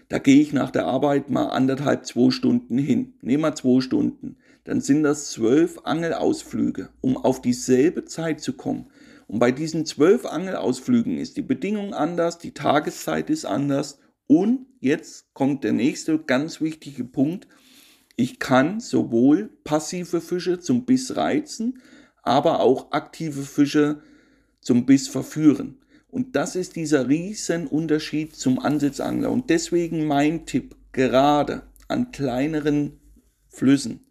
[0.09, 3.15] da gehe ich nach der Arbeit mal anderthalb, zwei Stunden hin.
[3.21, 4.37] Nehmen wir zwei Stunden.
[4.63, 8.87] Dann sind das zwölf Angelausflüge, um auf dieselbe Zeit zu kommen.
[9.27, 13.99] Und bei diesen zwölf Angelausflügen ist die Bedingung anders, die Tageszeit ist anders.
[14.27, 17.47] Und jetzt kommt der nächste ganz wichtige Punkt.
[18.17, 21.81] Ich kann sowohl passive Fische zum Biss reizen,
[22.23, 24.01] aber auch aktive Fische
[24.59, 25.77] zum Biss verführen.
[26.09, 29.31] Und das ist dieser riesen Unterschied zum Ansitzangler.
[29.31, 32.99] Und deswegen mein Tipp, gerade an kleineren
[33.47, 34.01] Flüssen,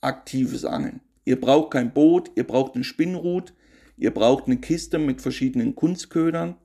[0.00, 1.00] aktives Angeln.
[1.26, 3.52] Ihr braucht kein Boot, ihr braucht einen Spinnrut,
[4.00, 6.56] Ihr braucht eine Kiste mit verschiedenen Kunstködern,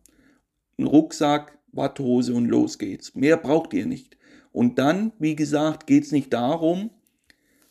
[0.78, 3.14] einen Rucksack, Watthose und los geht's.
[3.14, 4.18] Mehr braucht ihr nicht.
[4.56, 6.90] Und dann, wie gesagt, geht's nicht darum,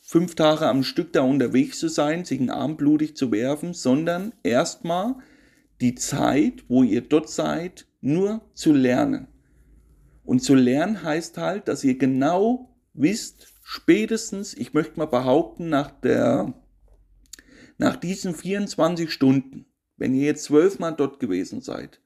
[0.02, 4.34] fünf Tage am Stück da unterwegs zu sein, sich einen Arm blutig zu werfen, sondern
[4.42, 5.14] erstmal
[5.80, 9.28] die Zeit, wo ihr dort seid, nur zu lernen.
[10.24, 15.90] Und zu lernen heißt halt, dass ihr genau wisst, spätestens, ich möchte mal behaupten, nach
[15.90, 16.52] der
[17.78, 19.64] nach diesen 24 Stunden,
[19.96, 22.02] wenn ihr jetzt zwölfmal dort gewesen seid,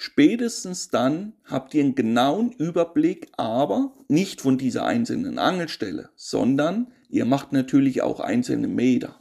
[0.00, 7.24] spätestens dann habt ihr einen genauen Überblick, aber nicht von dieser einzelnen Angelstelle, sondern ihr
[7.24, 9.20] macht natürlich auch einzelne Meter.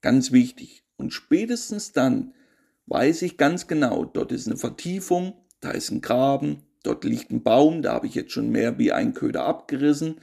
[0.00, 0.84] Ganz wichtig.
[0.96, 2.34] Und spätestens dann
[2.86, 7.42] weiß ich ganz genau, dort ist eine Vertiefung, da ist ein Graben, dort liegt ein
[7.42, 10.20] Baum, da habe ich jetzt schon mehr wie ein Köder abgerissen,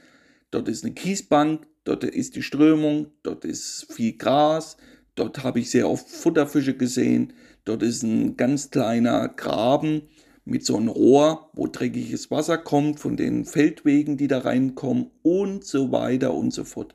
[0.50, 4.78] dort ist eine Kiesbank, Dort ist die Strömung, dort ist viel Gras,
[5.14, 10.02] dort habe ich sehr oft Futterfische gesehen, dort ist ein ganz kleiner Graben
[10.44, 15.64] mit so einem Rohr, wo dreckiges Wasser kommt von den Feldwegen, die da reinkommen und
[15.64, 16.94] so weiter und so fort.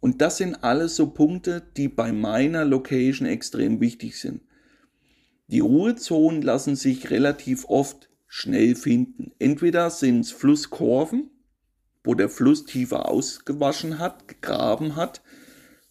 [0.00, 4.42] Und das sind alles so Punkte, die bei meiner Location extrem wichtig sind.
[5.48, 9.32] Die Ruhezonen lassen sich relativ oft schnell finden.
[9.38, 11.30] Entweder sind es Flusskurven,
[12.02, 15.22] wo der Fluss tiefer ausgewaschen hat, gegraben hat,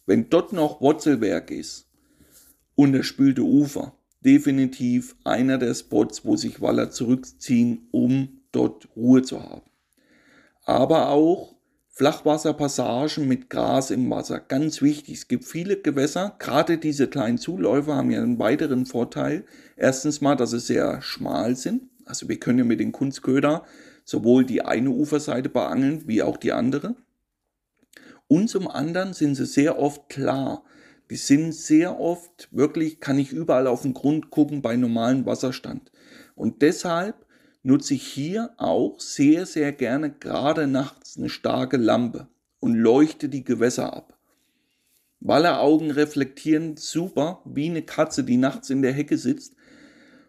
[0.06, 1.85] wenn dort noch Wurzelwerk ist,
[2.76, 9.62] unterspülte Ufer, definitiv einer der Spots, wo sich Waller zurückziehen, um dort Ruhe zu haben.
[10.64, 11.56] Aber auch
[11.88, 15.14] Flachwasserpassagen mit Gras im Wasser, ganz wichtig.
[15.14, 19.46] Es gibt viele Gewässer, gerade diese kleinen Zuläufer haben ja einen weiteren Vorteil.
[19.76, 21.84] Erstens mal, dass sie sehr schmal sind.
[22.04, 23.64] Also wir können ja mit den Kunstköder
[24.04, 26.96] sowohl die eine Uferseite beangeln wie auch die andere.
[28.28, 30.64] Und zum anderen sind sie sehr oft klar.
[31.10, 35.92] Die sind sehr oft, wirklich kann ich überall auf den Grund gucken bei normalem Wasserstand.
[36.34, 37.26] Und deshalb
[37.62, 42.28] nutze ich hier auch sehr, sehr gerne gerade nachts eine starke Lampe
[42.60, 44.18] und leuchte die Gewässer ab.
[45.20, 49.54] Walleraugen reflektieren super wie eine Katze, die nachts in der Hecke sitzt.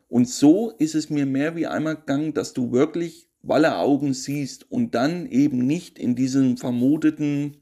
[0.08, 4.96] Und so ist es mir mehr wie einmal gegangen, dass du wirklich Walleraugen siehst und
[4.96, 7.58] dann eben nicht in diesem vermuteten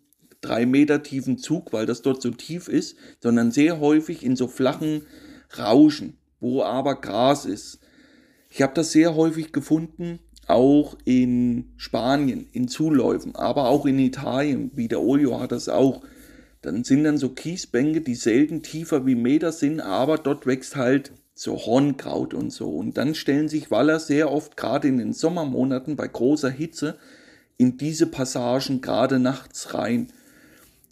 [0.46, 4.48] drei Meter tiefen Zug, weil das dort so tief ist, sondern sehr häufig in so
[4.48, 5.04] flachen
[5.58, 7.80] Rauschen, wo aber Gras ist.
[8.50, 14.72] Ich habe das sehr häufig gefunden, auch in Spanien, in Zuläufen, aber auch in Italien,
[14.76, 16.02] wie der Olio hat das auch.
[16.62, 21.12] Dann sind dann so Kiesbänke, die selten tiefer wie Meter sind, aber dort wächst halt
[21.34, 22.70] so Hornkraut und so.
[22.70, 26.98] Und dann stellen sich Waller sehr oft, gerade in den Sommermonaten bei großer Hitze,
[27.58, 30.08] in diese Passagen gerade nachts rein.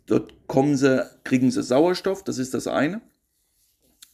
[0.06, 3.02] Dort kommen sie, kriegen sie Sauerstoff, das ist das eine.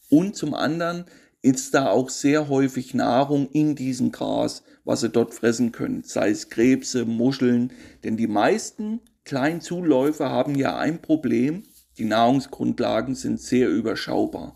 [0.10, 1.06] Und zum anderen
[1.41, 6.30] ist da auch sehr häufig Nahrung in diesem Gras, was sie dort fressen können, sei
[6.30, 7.71] es Krebse, Muscheln,
[8.04, 11.63] denn die meisten kleinen Zuläufer haben ja ein Problem,
[11.97, 14.56] die Nahrungsgrundlagen sind sehr überschaubar.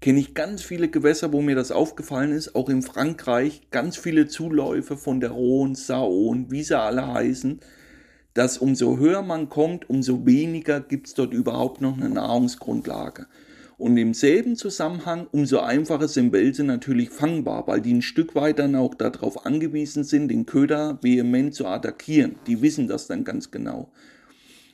[0.00, 4.26] Kenne ich ganz viele Gewässer, wo mir das aufgefallen ist, auch in Frankreich, ganz viele
[4.26, 7.60] Zuläufe von der Rhone, Saône, wie sie alle heißen,
[8.36, 13.26] dass umso höher man kommt, umso weniger gibt es dort überhaupt noch eine Nahrungsgrundlage.
[13.78, 18.58] Und im selben Zusammenhang, umso einfacher sind Wälse natürlich fangbar, weil die ein Stück weit
[18.58, 22.36] dann auch darauf angewiesen sind, den Köder vehement zu attackieren.
[22.46, 23.90] Die wissen das dann ganz genau.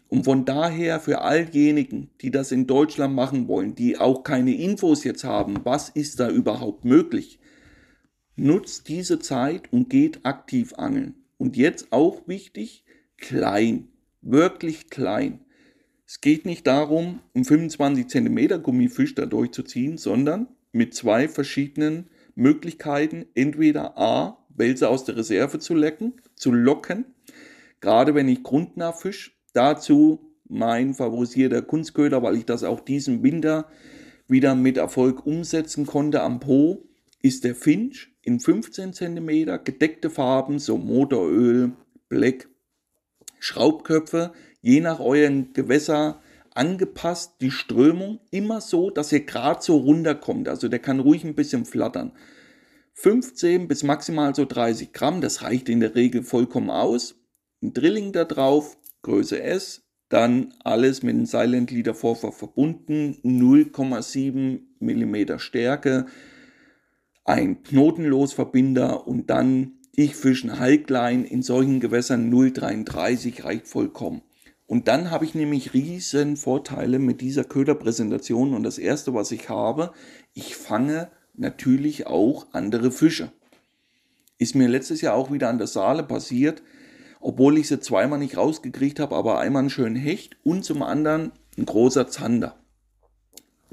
[0.09, 4.57] Und von daher für all diejenigen, die das in Deutschland machen wollen, die auch keine
[4.57, 7.39] Infos jetzt haben, was ist da überhaupt möglich,
[8.35, 11.15] nutzt diese Zeit und geht aktiv angeln.
[11.39, 12.82] Und jetzt auch wichtig,
[13.23, 13.89] klein,
[14.21, 15.41] wirklich klein.
[16.07, 23.25] Es geht nicht darum, einen 25 cm Gummifisch da durchzuziehen, sondern mit zwei verschiedenen Möglichkeiten,
[23.35, 27.07] entweder A, Wälse aus der Reserve zu lecken, zu locken,
[27.81, 33.69] gerade wenn ich grundnah fisch, dazu mein favorisierter Kunstköder, weil ich das auch diesen Winter
[34.29, 36.89] wieder mit Erfolg umsetzen konnte am Po,
[37.23, 41.73] ist der Finch in 15 cm, gedeckte Farben, so Motoröl,
[42.09, 42.49] Black
[43.43, 46.21] Schraubköpfe je nach euren Gewässer
[46.55, 50.49] angepasst, die Strömung immer so, dass ihr gerade so runterkommt.
[50.49, 52.13] Also der kann ruhig ein bisschen flattern.
[52.95, 57.17] 15 bis maximal so 30 Gramm, das reicht in der Regel vollkommen aus.
[57.61, 64.61] Ein Drilling da drauf, Größe S, dann alles mit einem Silent Leader Vorfach verbunden, 0,7
[64.79, 66.07] mm Stärke,
[67.25, 74.23] ein Knotenlosverbinder und dann ich fische einen Halklein in solchen Gewässern 0,33 reicht vollkommen.
[74.67, 78.55] Und dann habe ich nämlich riesen Vorteile mit dieser Köderpräsentation.
[78.55, 79.93] Und das erste, was ich habe,
[80.33, 83.33] ich fange natürlich auch andere Fische.
[84.39, 86.63] Ist mir letztes Jahr auch wieder an der Saale passiert,
[87.21, 91.33] obwohl ich sie zweimal nicht rausgekriegt habe, aber einmal einen schönen Hecht und zum anderen
[91.59, 92.59] ein großer Zander.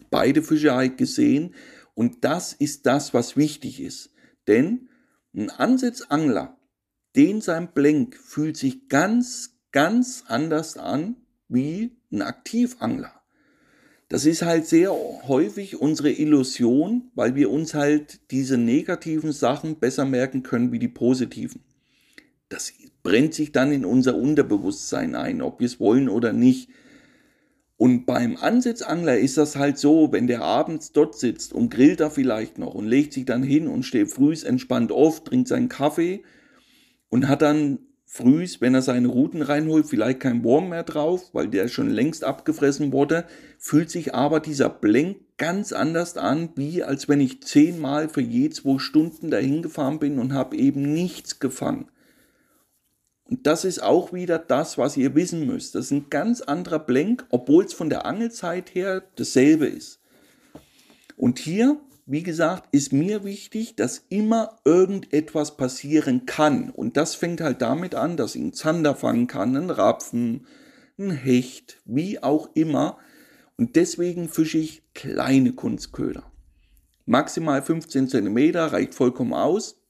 [0.09, 1.55] Beide Fische habe ich gesehen
[1.93, 4.11] und das ist das, was wichtig ist.
[4.47, 4.88] Denn
[5.39, 6.57] ein Ansitzangler,
[7.15, 11.15] den sein Blenk fühlt sich ganz, ganz anders an
[11.47, 13.13] wie ein Aktivangler.
[14.09, 20.05] Das ist halt sehr häufig unsere Illusion, weil wir uns halt diese negativen Sachen besser
[20.05, 21.61] merken können wie die positiven.
[22.49, 22.73] Das
[23.03, 26.69] brennt sich dann in unser Unterbewusstsein ein, ob wir es wollen oder nicht.
[27.79, 32.09] Und beim Ansitzangler ist das halt so, wenn der abends dort sitzt und grillt da
[32.09, 36.23] vielleicht noch und legt sich dann hin und steht frühs entspannt auf, trinkt seinen Kaffee
[37.07, 41.47] und hat dann frühs, wenn er seine Routen reinholt, vielleicht kein Wurm mehr drauf, weil
[41.47, 43.23] der schon längst abgefressen wurde,
[43.57, 48.49] fühlt sich aber dieser Blenk ganz anders an, wie als wenn ich zehnmal für je
[48.49, 51.85] zwei Stunden dahin gefahren bin und habe eben nichts gefangen.
[53.29, 55.75] Und das ist auch wieder das, was ihr wissen müsst.
[55.75, 59.99] Das ist ein ganz anderer Blenk, obwohl es von der Angelzeit her dasselbe ist.
[61.15, 66.71] Und hier, wie gesagt, ist mir wichtig, dass immer irgendetwas passieren kann.
[66.71, 70.47] Und das fängt halt damit an, dass ich einen Zander fangen kann, einen Rapfen,
[70.97, 72.97] einen Hecht, wie auch immer.
[73.57, 76.23] Und deswegen fische ich kleine Kunstköder.
[77.05, 79.83] Maximal 15 cm reicht vollkommen aus.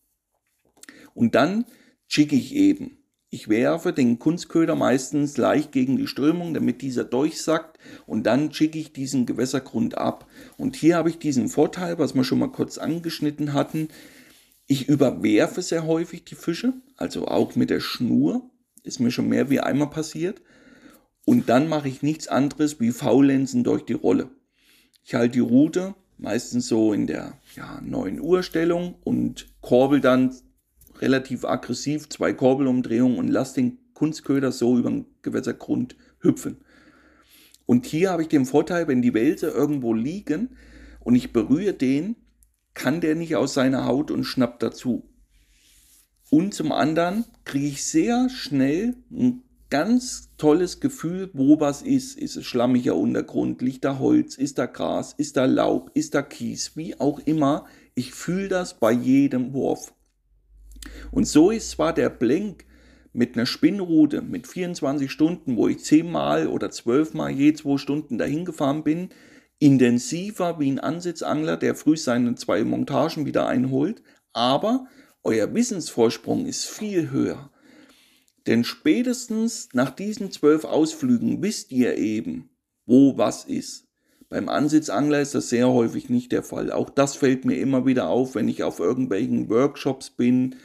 [1.13, 1.63] Und dann
[2.05, 2.98] schicke ich eben
[3.31, 7.77] ich werfe den Kunstköder meistens leicht gegen die Strömung, damit dieser durchsackt
[8.07, 10.27] und dann schicke ich diesen Gewässergrund ab.
[10.57, 13.89] Und hier habe ich diesen Vorteil, was wir schon mal kurz angeschnitten hatten.
[14.65, 18.49] Ich überwerfe sehr häufig die Fische, also auch mit der Schnur,
[18.83, 20.41] ist mir schon mehr wie einmal passiert.
[21.25, 24.29] Und dann mache ich nichts anderes wie Faulenzen durch die Rolle.
[25.03, 30.33] Ich halte die Route meistens so in der ja, 9 Uhr Stellung und korbel dann
[31.01, 36.57] relativ aggressiv zwei Korbelumdrehungen und lasse den Kunstköder so über den Gewässergrund hüpfen.
[37.65, 40.49] Und hier habe ich den Vorteil, wenn die Wälse irgendwo liegen
[40.99, 42.15] und ich berühre den,
[42.73, 45.09] kann der nicht aus seiner Haut und schnappt dazu.
[46.29, 52.17] Und zum anderen kriege ich sehr schnell ein ganz tolles Gefühl, wo was ist.
[52.17, 56.21] Ist es schlammiger Untergrund, liegt da Holz, ist da Gras, ist da Laub, ist da
[56.21, 57.65] Kies, wie auch immer.
[57.95, 59.93] Ich fühle das bei jedem Wurf.
[61.11, 62.65] Und so ist zwar der Blenk
[63.13, 68.45] mit einer Spinnroute mit 24 Stunden, wo ich zehnmal oder zwölfmal je zwei Stunden dahin
[68.45, 69.09] gefahren bin,
[69.59, 74.01] intensiver wie ein Ansitzangler, der früh seine zwei Montagen wieder einholt,
[74.33, 74.87] aber
[75.23, 77.51] euer Wissensvorsprung ist viel höher.
[78.47, 82.49] Denn spätestens nach diesen zwölf Ausflügen wisst ihr eben,
[82.85, 83.85] wo was ist.
[84.29, 86.71] Beim Ansitzangler ist das sehr häufig nicht der Fall.
[86.71, 90.55] Auch das fällt mir immer wieder auf, wenn ich auf irgendwelchen Workshops bin,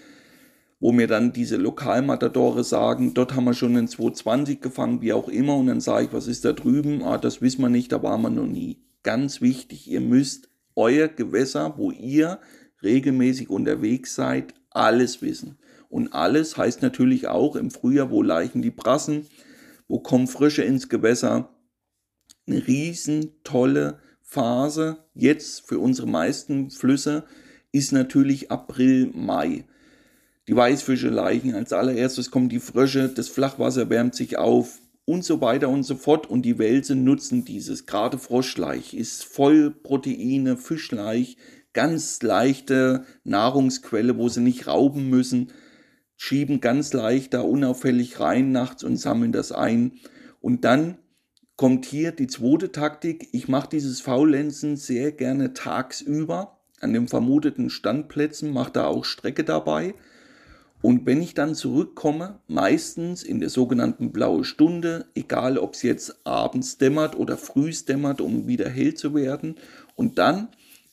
[0.84, 5.30] wo mir dann diese Lokalmatadore sagen, dort haben wir schon einen 220 gefangen, wie auch
[5.30, 7.02] immer, und dann sage ich, was ist da drüben?
[7.02, 8.82] Ah, das wissen wir nicht, da waren wir noch nie.
[9.02, 12.38] Ganz wichtig, ihr müsst euer Gewässer, wo ihr
[12.82, 15.56] regelmäßig unterwegs seid, alles wissen.
[15.88, 19.24] Und alles heißt natürlich auch im Frühjahr, wo leichen die Brassen,
[19.88, 21.48] wo kommen Frische ins Gewässer.
[22.46, 27.24] Eine riesen tolle Phase jetzt für unsere meisten Flüsse
[27.72, 29.64] ist natürlich April, Mai.
[30.46, 35.40] Die Weißfische leichen als allererstes kommen die Frösche, das Flachwasser wärmt sich auf und so
[35.40, 36.28] weiter und so fort.
[36.28, 37.86] Und die Wälse nutzen dieses.
[37.86, 41.38] Gerade Froschleich ist voll Proteine, Fischleich,
[41.72, 45.50] ganz leichte Nahrungsquelle, wo sie nicht rauben müssen,
[46.16, 49.92] schieben ganz leicht da unauffällig rein nachts und sammeln das ein.
[50.40, 50.98] Und dann
[51.56, 53.28] kommt hier die zweite Taktik.
[53.32, 59.42] Ich mache dieses Faulenzen sehr gerne tagsüber an den vermuteten Standplätzen, mache da auch Strecke
[59.42, 59.94] dabei
[60.84, 66.26] und wenn ich dann zurückkomme, meistens in der sogenannten blaue Stunde, egal ob es jetzt
[66.26, 69.54] abends dämmert oder frühs dämmert, um wieder hell zu werden,
[69.96, 70.48] und dann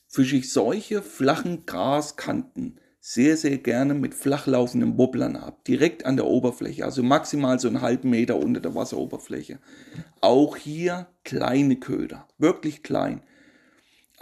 [0.07, 6.25] fische ich solche flachen Graskanten sehr, sehr gerne mit flachlaufenden Wobblern ab, direkt an der
[6.25, 9.59] Oberfläche, also maximal so einen halben Meter unter der Wasseroberfläche.
[10.21, 13.23] Auch hier kleine Köder, wirklich klein.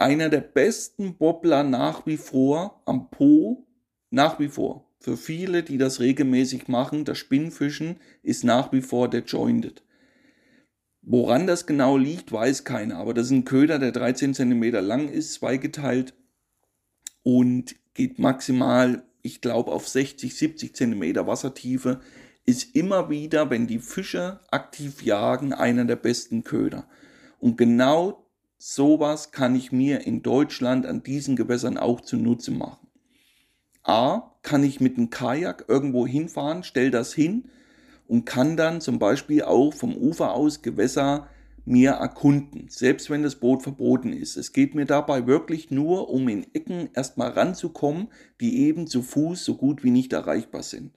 [0.00, 3.68] Einer der besten Wobbler nach wie vor am Po,
[4.10, 9.08] nach wie vor für viele, die das regelmäßig machen, das Spinnfischen ist nach wie vor
[9.08, 9.82] der Jointed.
[11.00, 15.08] Woran das genau liegt, weiß keiner, aber das ist ein Köder, der 13 cm lang
[15.08, 16.12] ist, zweigeteilt
[17.22, 22.00] und geht maximal, ich glaube, auf 60, 70 cm Wassertiefe.
[22.44, 26.86] Ist immer wieder, wenn die Fische aktiv jagen, einer der besten Köder.
[27.38, 28.26] Und genau
[28.58, 32.89] sowas kann ich mir in Deutschland an diesen Gewässern auch zunutze machen.
[33.82, 37.44] A, kann ich mit einem Kajak irgendwo hinfahren, stell das hin
[38.06, 41.28] und kann dann zum Beispiel auch vom Ufer aus Gewässer
[41.64, 44.36] mir erkunden, selbst wenn das Boot verboten ist.
[44.36, 48.08] Es geht mir dabei wirklich nur um in Ecken erstmal ranzukommen,
[48.40, 50.92] die eben zu Fuß so gut wie nicht erreichbar sind.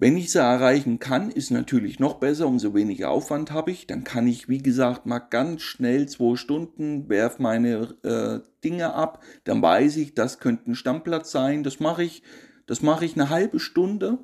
[0.00, 3.86] Wenn ich sie erreichen kann, ist natürlich noch besser, umso weniger Aufwand habe ich.
[3.86, 9.22] Dann kann ich, wie gesagt, mal ganz schnell zwei Stunden, werf meine äh, Dinge ab.
[9.44, 11.64] Dann weiß ich, das könnte ein Stammplatz sein.
[11.64, 12.22] Das mache ich,
[12.64, 14.16] das mache ich eine halbe Stunde,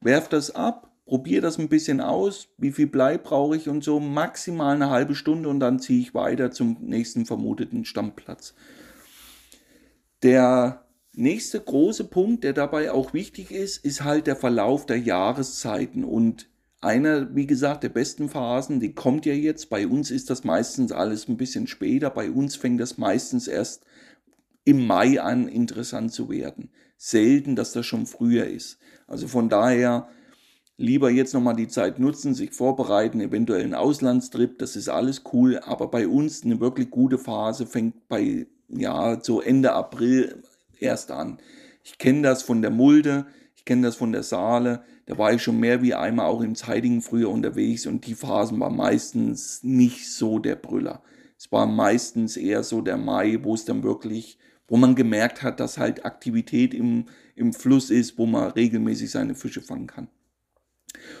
[0.00, 3.98] werf das ab, probiere das ein bisschen aus, wie viel Blei brauche ich und so,
[3.98, 8.54] maximal eine halbe Stunde und dann ziehe ich weiter zum nächsten vermuteten Stammplatz.
[10.22, 10.83] Der
[11.16, 16.02] Nächster große Punkt, der dabei auch wichtig ist, ist halt der Verlauf der Jahreszeiten.
[16.02, 16.48] Und
[16.80, 19.70] einer, wie gesagt, der besten Phasen, die kommt ja jetzt.
[19.70, 22.10] Bei uns ist das meistens alles ein bisschen später.
[22.10, 23.84] Bei uns fängt das meistens erst
[24.64, 26.70] im Mai an, interessant zu werden.
[26.96, 28.78] Selten, dass das schon früher ist.
[29.06, 30.08] Also von daher
[30.76, 35.58] lieber jetzt nochmal die Zeit nutzen, sich vorbereiten, eventuell einen Auslandstrip, das ist alles cool.
[35.58, 40.42] Aber bei uns eine wirklich gute Phase fängt bei, ja, so Ende April,
[40.84, 41.38] erst an.
[41.82, 43.26] Ich kenne das von der Mulde,
[43.56, 46.54] ich kenne das von der Saale, da war ich schon mehr wie einmal auch im
[46.54, 51.02] Zeitigen früher unterwegs und die Phasen waren meistens nicht so der Brüller.
[51.36, 55.60] Es war meistens eher so der Mai, wo es dann wirklich, wo man gemerkt hat,
[55.60, 60.08] dass halt Aktivität im, im Fluss ist, wo man regelmäßig seine Fische fangen kann.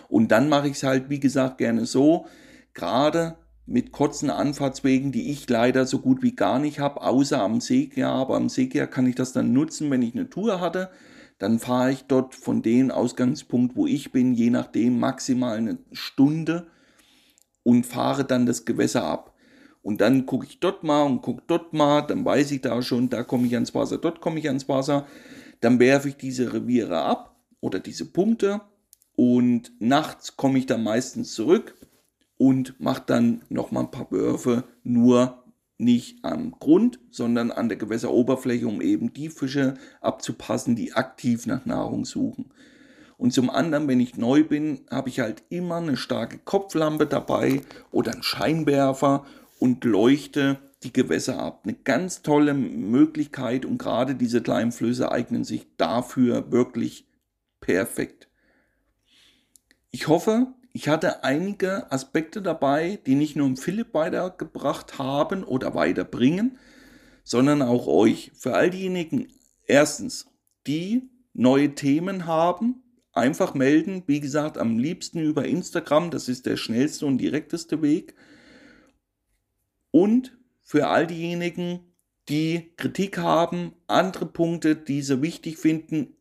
[0.08, 2.26] Und dann mache ich es halt, wie gesagt, gerne so,
[2.72, 3.36] gerade
[3.66, 8.08] mit kurzen Anfahrtswegen, die ich leider so gut wie gar nicht habe, außer am Seekehr.
[8.08, 10.90] Aber am Seekehr kann ich das dann nutzen, wenn ich eine Tour hatte.
[11.38, 16.68] Dann fahre ich dort von dem Ausgangspunkt, wo ich bin, je nachdem maximal eine Stunde
[17.62, 19.34] und fahre dann das Gewässer ab.
[19.82, 23.10] Und dann gucke ich dort mal und gucke dort mal, dann weiß ich da schon,
[23.10, 25.06] da komme ich ans Wasser, dort komme ich ans Wasser.
[25.60, 28.60] Dann werfe ich diese Reviere ab oder diese Punkte
[29.16, 31.74] und nachts komme ich dann meistens zurück
[32.44, 35.42] und mache dann nochmal ein paar Würfe, nur
[35.78, 39.72] nicht am Grund, sondern an der Gewässeroberfläche, um eben die Fische
[40.02, 42.50] abzupassen, die aktiv nach Nahrung suchen.
[43.16, 47.62] Und zum anderen, wenn ich neu bin, habe ich halt immer eine starke Kopflampe dabei
[47.92, 49.24] oder einen Scheinwerfer
[49.58, 51.62] und leuchte die Gewässer ab.
[51.64, 57.06] Eine ganz tolle Möglichkeit und gerade diese kleinen Flüsse eignen sich dafür wirklich
[57.62, 58.28] perfekt.
[59.90, 66.58] Ich hoffe, ich hatte einige Aspekte dabei, die nicht nur Philipp weitergebracht haben oder weiterbringen,
[67.22, 68.32] sondern auch euch.
[68.34, 69.28] Für all diejenigen,
[69.66, 70.26] erstens,
[70.66, 74.02] die neue Themen haben, einfach melden.
[74.08, 78.16] Wie gesagt, am liebsten über Instagram, das ist der schnellste und direkteste Weg.
[79.92, 81.94] Und für all diejenigen,
[82.28, 86.16] die Kritik haben, andere Punkte, die sie wichtig finden,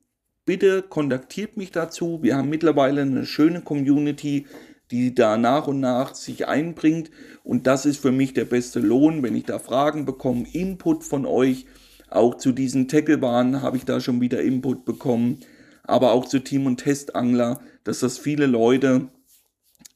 [0.46, 2.20] bitte kontaktiert mich dazu.
[2.22, 4.46] Wir haben mittlerweile eine schöne Community,
[4.92, 7.10] die da nach und nach sich einbringt.
[7.44, 11.26] Und das ist für mich der beste Lohn, wenn ich da Fragen bekomme, Input von
[11.26, 11.66] euch.
[12.10, 15.40] Auch zu diesen Tacklebahnen habe ich da schon wieder Input bekommen.
[15.84, 19.10] Aber auch zu Team- und Testangler, dass das viele Leute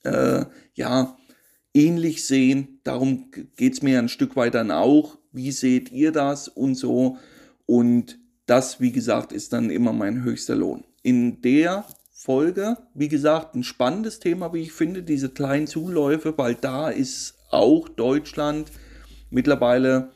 [0.03, 1.17] äh, ja
[1.73, 2.79] ähnlich sehen.
[2.83, 5.17] Darum geht es mir ein Stück weit dann auch.
[5.31, 7.17] Wie seht ihr das und so?
[7.65, 10.83] Und das, wie gesagt, ist dann immer mein höchster Lohn.
[11.03, 16.55] In der Folge, wie gesagt, ein spannendes Thema, wie ich finde, diese kleinen Zuläufe, weil
[16.55, 18.71] da ist auch Deutschland
[19.29, 20.11] mittlerweile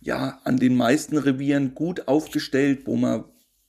[0.00, 3.24] ja an den meisten Revieren gut aufgestellt, wo man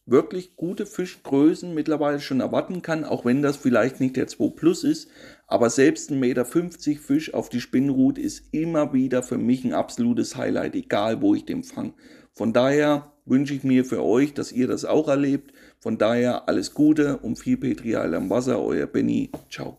[0.06, 4.84] wirklich gute Fischgrößen mittlerweile schon erwarten kann, auch wenn das vielleicht nicht der 2 Plus
[4.84, 5.10] ist.
[5.48, 10.36] Aber selbst 1,50 Meter Fisch auf die Spinnrut ist immer wieder für mich ein absolutes
[10.36, 11.94] Highlight, egal wo ich den fange.
[12.34, 15.54] Von daher wünsche ich mir für euch, dass ihr das auch erlebt.
[15.80, 19.32] Von daher alles Gute und viel Petrial am Wasser, euer Benny.
[19.50, 19.78] Ciao.